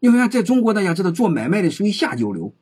[0.01, 2.55] 你看，在中国，大家知道做买卖的属于下九流，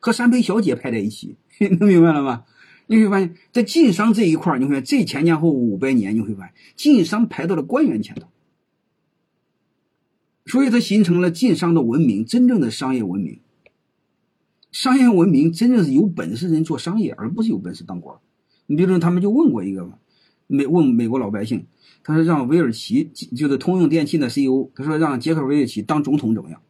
[0.00, 1.36] 和三陪小姐排在一起，
[1.78, 2.44] 能明白了吗？
[2.86, 8.28] 你会发现在晋商这一块，你会发现这前前后后五百年，你会发现晋商排到了官员前头，
[10.46, 13.40] 所以它形成了晋商的文明，真正的商业文明。
[14.70, 18.18] 商业文明真正是有本事人做商业，而不是有本事当官。
[18.66, 19.98] 你比如说，他们就问过一个
[20.46, 21.66] 美问美国老百姓，
[22.02, 23.04] 他说让韦尔奇
[23.36, 26.60] 就是通用电气的 CEO，他说让杰克韦尔奇当总统怎么样？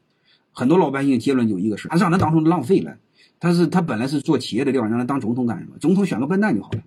[0.52, 2.98] 很多老百姓结论就一个事他让他当总统浪费了。
[3.40, 5.76] 他是他本来是做企业的料，让他当总统干什么？
[5.80, 6.82] 总统选个笨蛋就好了。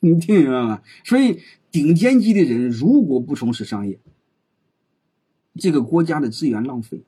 [0.00, 0.82] 你听明白吗？
[1.04, 1.40] 所以
[1.70, 3.98] 顶尖级的人如果不从事商业，
[5.54, 7.02] 这个国家的资源浪费。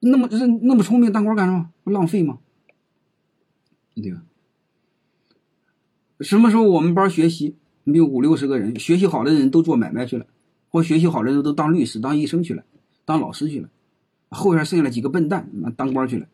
[0.00, 1.70] 那么这那么聪明当官干什么？
[1.82, 2.38] 不浪费吗？
[3.94, 4.22] 对吧？
[6.20, 10.26] 什么时候我们班学习，你有五六十个人，学习好的人都做买卖去了，
[10.70, 12.64] 或学习好的人都当律师、当医生去了，
[13.04, 13.70] 当老师去了，
[14.28, 16.26] 后边剩下了几个笨蛋，那当官去了。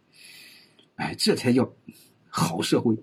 [0.97, 1.73] 哎，这才叫
[2.29, 2.97] 好社会。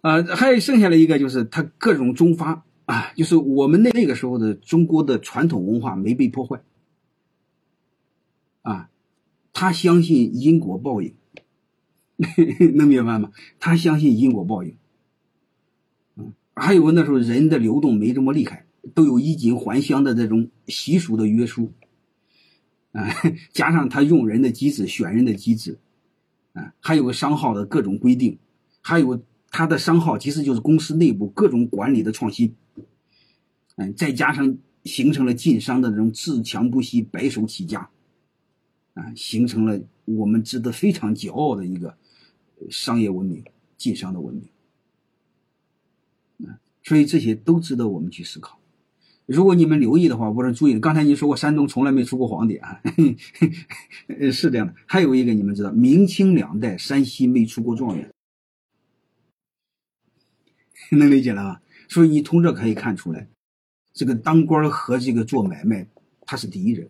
[0.00, 6.60] 啊，还有剩下的一个就是他各种中发啊，就是我们那那个时候的中国的传统文化没被破坏。
[8.62, 8.90] 啊，
[9.52, 11.14] 他相信因果报应，
[12.74, 13.30] 能明白吗？
[13.60, 14.74] 他相信因果报应。
[16.16, 21.72] 嗯，还有那时候人的流动没这么厉害，都有衣锦还乡的这种习俗的约束。
[22.90, 23.06] 啊，
[23.54, 25.78] 加上他用人的机制、选人的机制，
[26.54, 28.38] 啊，还有个商号的各种规定，
[28.80, 29.22] 还有。
[29.52, 32.54] 他的商号其实就是公司内部各种管理的创新，
[33.88, 37.90] 再加上形成了晋商的这种自强不息、白手起家，
[38.94, 41.96] 啊，形成了我们值得非常骄傲的一个
[42.68, 43.44] 商业文明、
[43.76, 44.44] 晋商的文明，
[46.82, 48.58] 所以这些都值得我们去思考。
[49.26, 52.82] 如果你们留意的话，我是注意，刚才你说过山东从来没出过皇帝啊，
[54.32, 54.74] 是这样的。
[54.86, 58.10] 还有一个你们知道，明清两代山西没出过状元。
[60.98, 61.62] 能理解了吧？
[61.88, 63.28] 所以你从这可以看出来，
[63.92, 65.88] 这个当官和这个做买卖，
[66.26, 66.88] 他是敌人。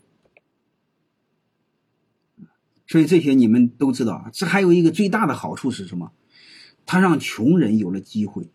[2.86, 4.30] 所以这些你们都知道啊。
[4.32, 6.12] 这还有一个最大的好处是什么？
[6.86, 8.48] 他让穷人有了机会。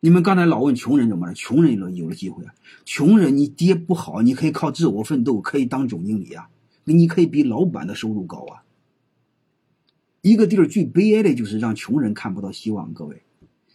[0.00, 1.34] 你们刚才老问穷人怎么了？
[1.34, 2.54] 穷人有了有了机会啊！
[2.84, 6.50] 穷人你爹不好，你可以靠自我奋斗，可以当总经理啊，
[6.84, 8.62] 你可以比老板的收入高啊。
[10.20, 13.22] 一个地儿最悲哀的就是让穷人看不到希望，各位。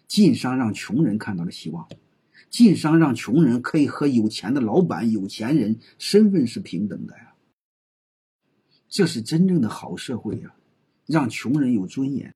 [0.07, 1.87] 晋商让穷人看到了希望，
[2.51, 7.33] 晋商让穷人可以和有钱的老板、有钱人身份是平等的呀。
[8.89, 10.53] 这是真正的好社会呀，
[11.05, 12.35] 让穷人有尊严，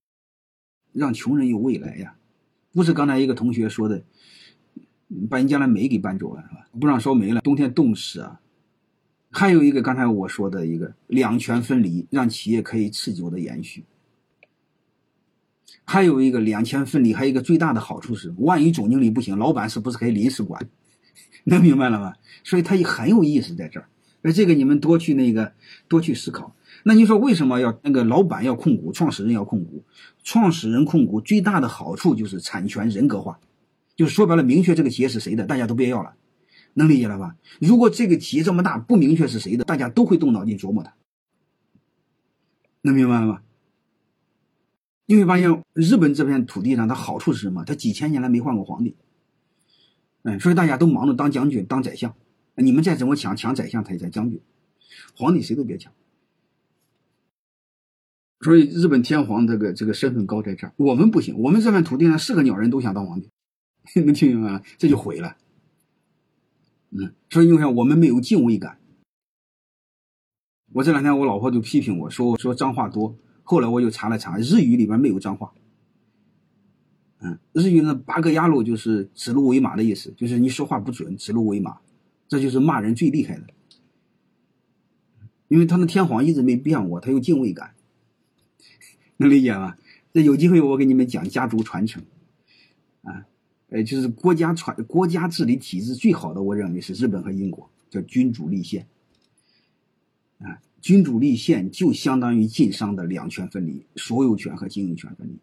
[0.93, 2.15] 让穷人有未来呀。
[2.71, 4.05] 不是刚才一个同学说的，
[5.29, 6.67] 把人将来煤给搬走了是吧？
[6.79, 8.39] 不让烧煤了，冬天冻死啊。
[9.31, 13.83] 还有一个刚才我说的一个两权分离，让企业可以持久的延续。
[15.85, 20.67] 还有一个两权分离，还有一个最大的好处是，万一总经理不行，老板是不是可以临时管？
[21.45, 22.15] 能明白了吗？
[22.43, 23.87] 所以它也很有意思在这儿。
[24.21, 25.53] 而这个你们多去那个
[25.87, 26.55] 多去思考。
[26.83, 29.83] 那你说为什么要那个老板要控股，创始人要控股？
[30.23, 33.39] 创始人控股最大的好处就是产权人格化，
[33.95, 36.15] 就是说白了，明确这个企业是谁的，大家都别要了。
[36.73, 37.35] 能理解了吧？
[37.59, 40.93] 如果这个企业这么大，不明确是谁的，大家都会动脑筋琢磨它。
[42.81, 43.41] 能明白了吗？
[45.07, 47.63] 你会发现，日本这片土地上，它好处是什么？
[47.63, 48.95] 它几千年来没换过皇帝，
[50.23, 52.15] 嗯，所以大家都忙着当将军、当宰相。
[52.55, 54.41] 你们再怎么抢，抢宰相，他也在将军，
[55.15, 55.93] 皇帝谁都别抢。
[58.39, 63.29] 所以日本天皇这个这个身份高在这儿，我们不行，我们这片土地上是个鸟人都想当皇帝，
[64.01, 64.61] 能听明白吗？
[64.77, 65.37] 这就毁了。
[66.91, 68.79] 嗯，所以你看，我们没有敬畏感。
[70.73, 73.17] 我这两天我老婆就批评我说我说脏话多。
[73.45, 75.53] 后来我就查了查，日语里边没有脏话。
[77.19, 81.77] 嗯，日语呢，八个牙路就是指鹿为马的意思，就是你说话不准，指鹿为马，
[82.27, 83.45] 这就是骂人最厉害的。
[85.47, 87.75] 因为他的天皇一直没变过，他有敬畏感，
[89.17, 89.77] 能理解吗？
[90.11, 92.03] 那有机会我给你们讲家族传承，
[93.03, 93.25] 啊，
[93.69, 98.87] 呃，就是国家传国家治理体制最好的，我认为是日本和英国，叫君主立宪，
[100.85, 105.39] 君主立宪就相当于晋商的两权分离，所有权和经营权分离，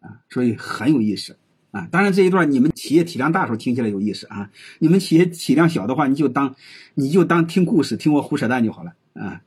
[0.00, 1.36] 啊，所以很有意思
[1.70, 1.86] 啊。
[1.92, 6.56] 当然这一段你们企业体量大时候听起来有意思啊，你们企业体量小的话，你就当
[6.94, 9.42] 你就当听故事，听我胡扯淡就好了啊。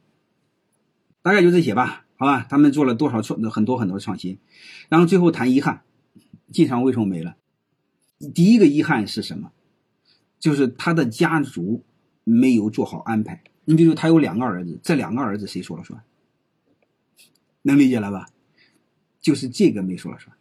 [1.24, 2.45] 大概就这些吧，好吧。
[2.47, 4.38] 他们做了多少创很多很多创新，
[4.88, 5.82] 然后最后谈遗憾，
[6.51, 7.38] 晋商为什么没了？
[8.36, 9.51] 第一个遗憾是什么？
[10.39, 11.84] 就是他的家族。
[12.32, 13.41] 没有做好安排。
[13.65, 16.03] 你比如他有两个儿子，这两个儿子谁说了算？
[17.63, 18.30] 能理解了吧？
[19.19, 20.36] 就是这个没说了算。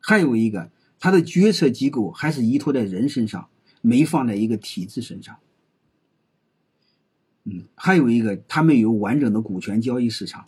[0.00, 3.48] 还有一个，他的决策机构还是依托在人身上，
[3.80, 5.38] 没放在一个体制身上。
[7.44, 10.44] 嗯，还有一个，他没有完整的股权交易市场。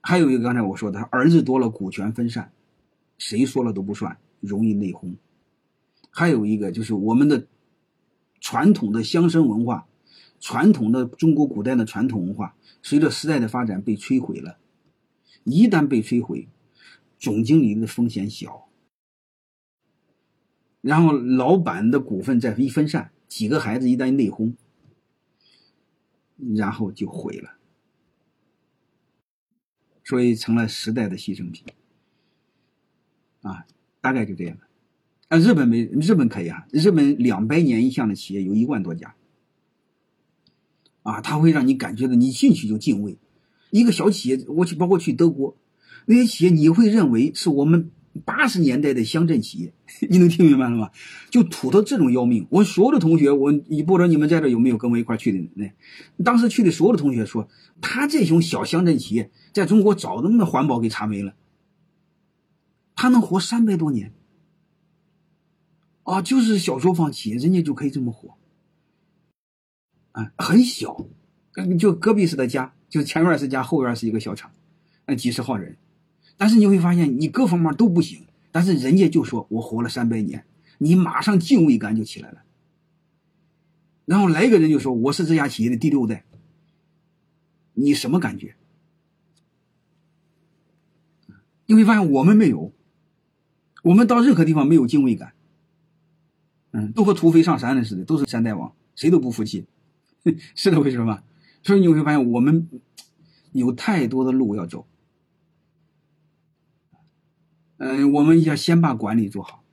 [0.00, 2.52] 还有一个，刚才我说的，儿子多了，股权分散，
[3.18, 5.14] 谁说了都不算，容易内讧。
[6.10, 7.46] 还有一个就是我们的。
[8.40, 9.86] 传统的乡绅文化，
[10.40, 14.58] 传统的中国古代的传统文化，随着时代的发展被摧毁了。
[15.44, 16.48] 一旦被摧毁，
[17.18, 18.68] 总经理的风险小，
[20.80, 24.54] 然后老板的股份再一分散，几个孩子一旦内讧，
[26.56, 27.56] 然后就毁了，
[30.04, 31.64] 所以成了时代的牺牲品。
[33.42, 33.66] 啊，
[34.00, 34.58] 大概就这样。
[35.30, 39.14] 啊，日本没日本可以啊，日本两百年以上的企业有一万多家。
[41.04, 43.16] 啊，它会让你感觉到你进去就敬畏。
[43.70, 45.56] 一个小企业，我去包括去德国
[46.06, 47.92] 那些企业，你会认为是我们
[48.24, 49.72] 八十年代的乡镇企业。
[50.10, 50.90] 你能听明白了吗？
[51.30, 52.48] 就土到这种要命。
[52.50, 55.48] 我所有的同学，我你不知道你们在这有没有跟我一块去的？
[55.54, 55.72] 那
[56.24, 57.48] 当时去的所有的同学说，
[57.80, 61.34] 他这种小乡镇企业在中国早都那环保给查没了。
[62.96, 64.12] 他能活三百多年，
[66.02, 68.36] 啊，就是小作坊企业，人家就可以这么活，
[70.12, 71.06] 啊，很小，
[71.78, 74.50] 就隔壁是的家，就前院是家，后院是一个小厂，
[75.06, 75.76] 那，几十号人，
[76.36, 80.44] 但是你会发现你各方面都不行，但是人家就说我活了三百年，
[80.78, 82.42] 你马上敬畏感就起来了，
[84.06, 86.24] 然后来一个人就说我是这家企业的第六代，
[87.74, 88.56] 你什么感觉？
[91.66, 92.72] 你会发现我们没有。
[93.82, 95.32] 我们到任何地方没有敬畏感，
[96.72, 99.66] 嗯，都和土匪上山的似的，都是山大王，谁都不服气，
[100.54, 101.22] 是的，为什么？
[101.62, 102.68] 所以你会发现，我们
[103.52, 104.86] 有太多的路要走。
[107.78, 109.64] 嗯，我们要先把管理做好，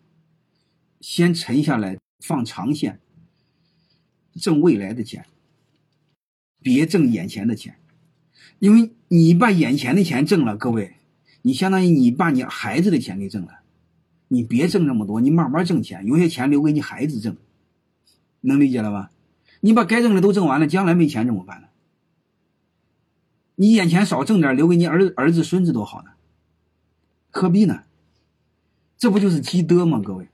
[0.99, 2.99] 先沉下来，放长线，
[4.33, 5.25] 挣未来的钱，
[6.61, 7.77] 别挣眼前的钱，
[8.59, 10.95] 因为你把眼前的钱挣了，各位，
[11.41, 13.59] 你相当于你把你孩子的钱给挣了。
[14.28, 17.38] 你别挣那么多，你慢慢挣钱，有些钱留给你孩子挣，
[18.41, 19.11] 能理解了吧？
[19.61, 21.67] 你把该挣的都挣完了，将来没钱怎么办呢？
[23.55, 26.11] 你眼前少挣点，留给你儿儿子孙子多好呢，
[27.32, 27.84] 何必呢？
[28.97, 30.01] 这不就是积德吗？
[30.03, 30.28] 各位，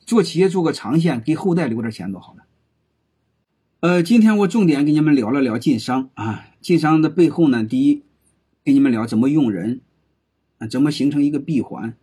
[0.00, 2.42] 做企业做个长线，给后代留点钱多好呢。
[3.80, 8.02] 呃，今天我重点给你们聊了聊晋商啊，晋商的背后呢，第一，
[8.62, 9.80] 给你们聊怎么用人，
[10.58, 11.96] 啊，怎么形成一个闭环。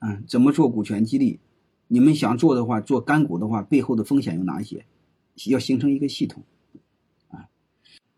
[0.00, 1.38] 啊，怎么做股权激励？
[1.86, 4.84] 你们想做的话，做干股的话，背后的风险有哪些？
[5.46, 6.42] 要形成一个系统。
[7.28, 7.48] 啊，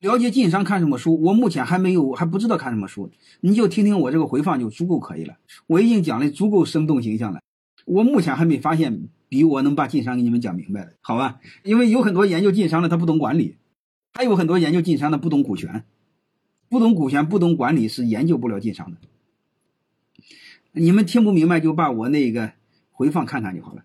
[0.01, 1.21] 了解晋商看什么书？
[1.23, 3.11] 我目前还没有，还不知道看什么书。
[3.41, 5.37] 你就听听我这个回放就足够可以了。
[5.67, 7.41] 我已经讲的足够生动形象了。
[7.85, 11.41] 我目前还没发现比我能把晋商给你们讲明白的，好吧？
[11.65, 13.57] 因为有很多研究晋商的他不懂管理，
[14.13, 15.85] 还有很多研究晋商的不懂股权，
[16.69, 18.99] 不懂股权不懂管理是研究不了晋商的。
[20.73, 22.53] 你们听不明白，就把我那个
[22.91, 23.85] 回放看看就好了。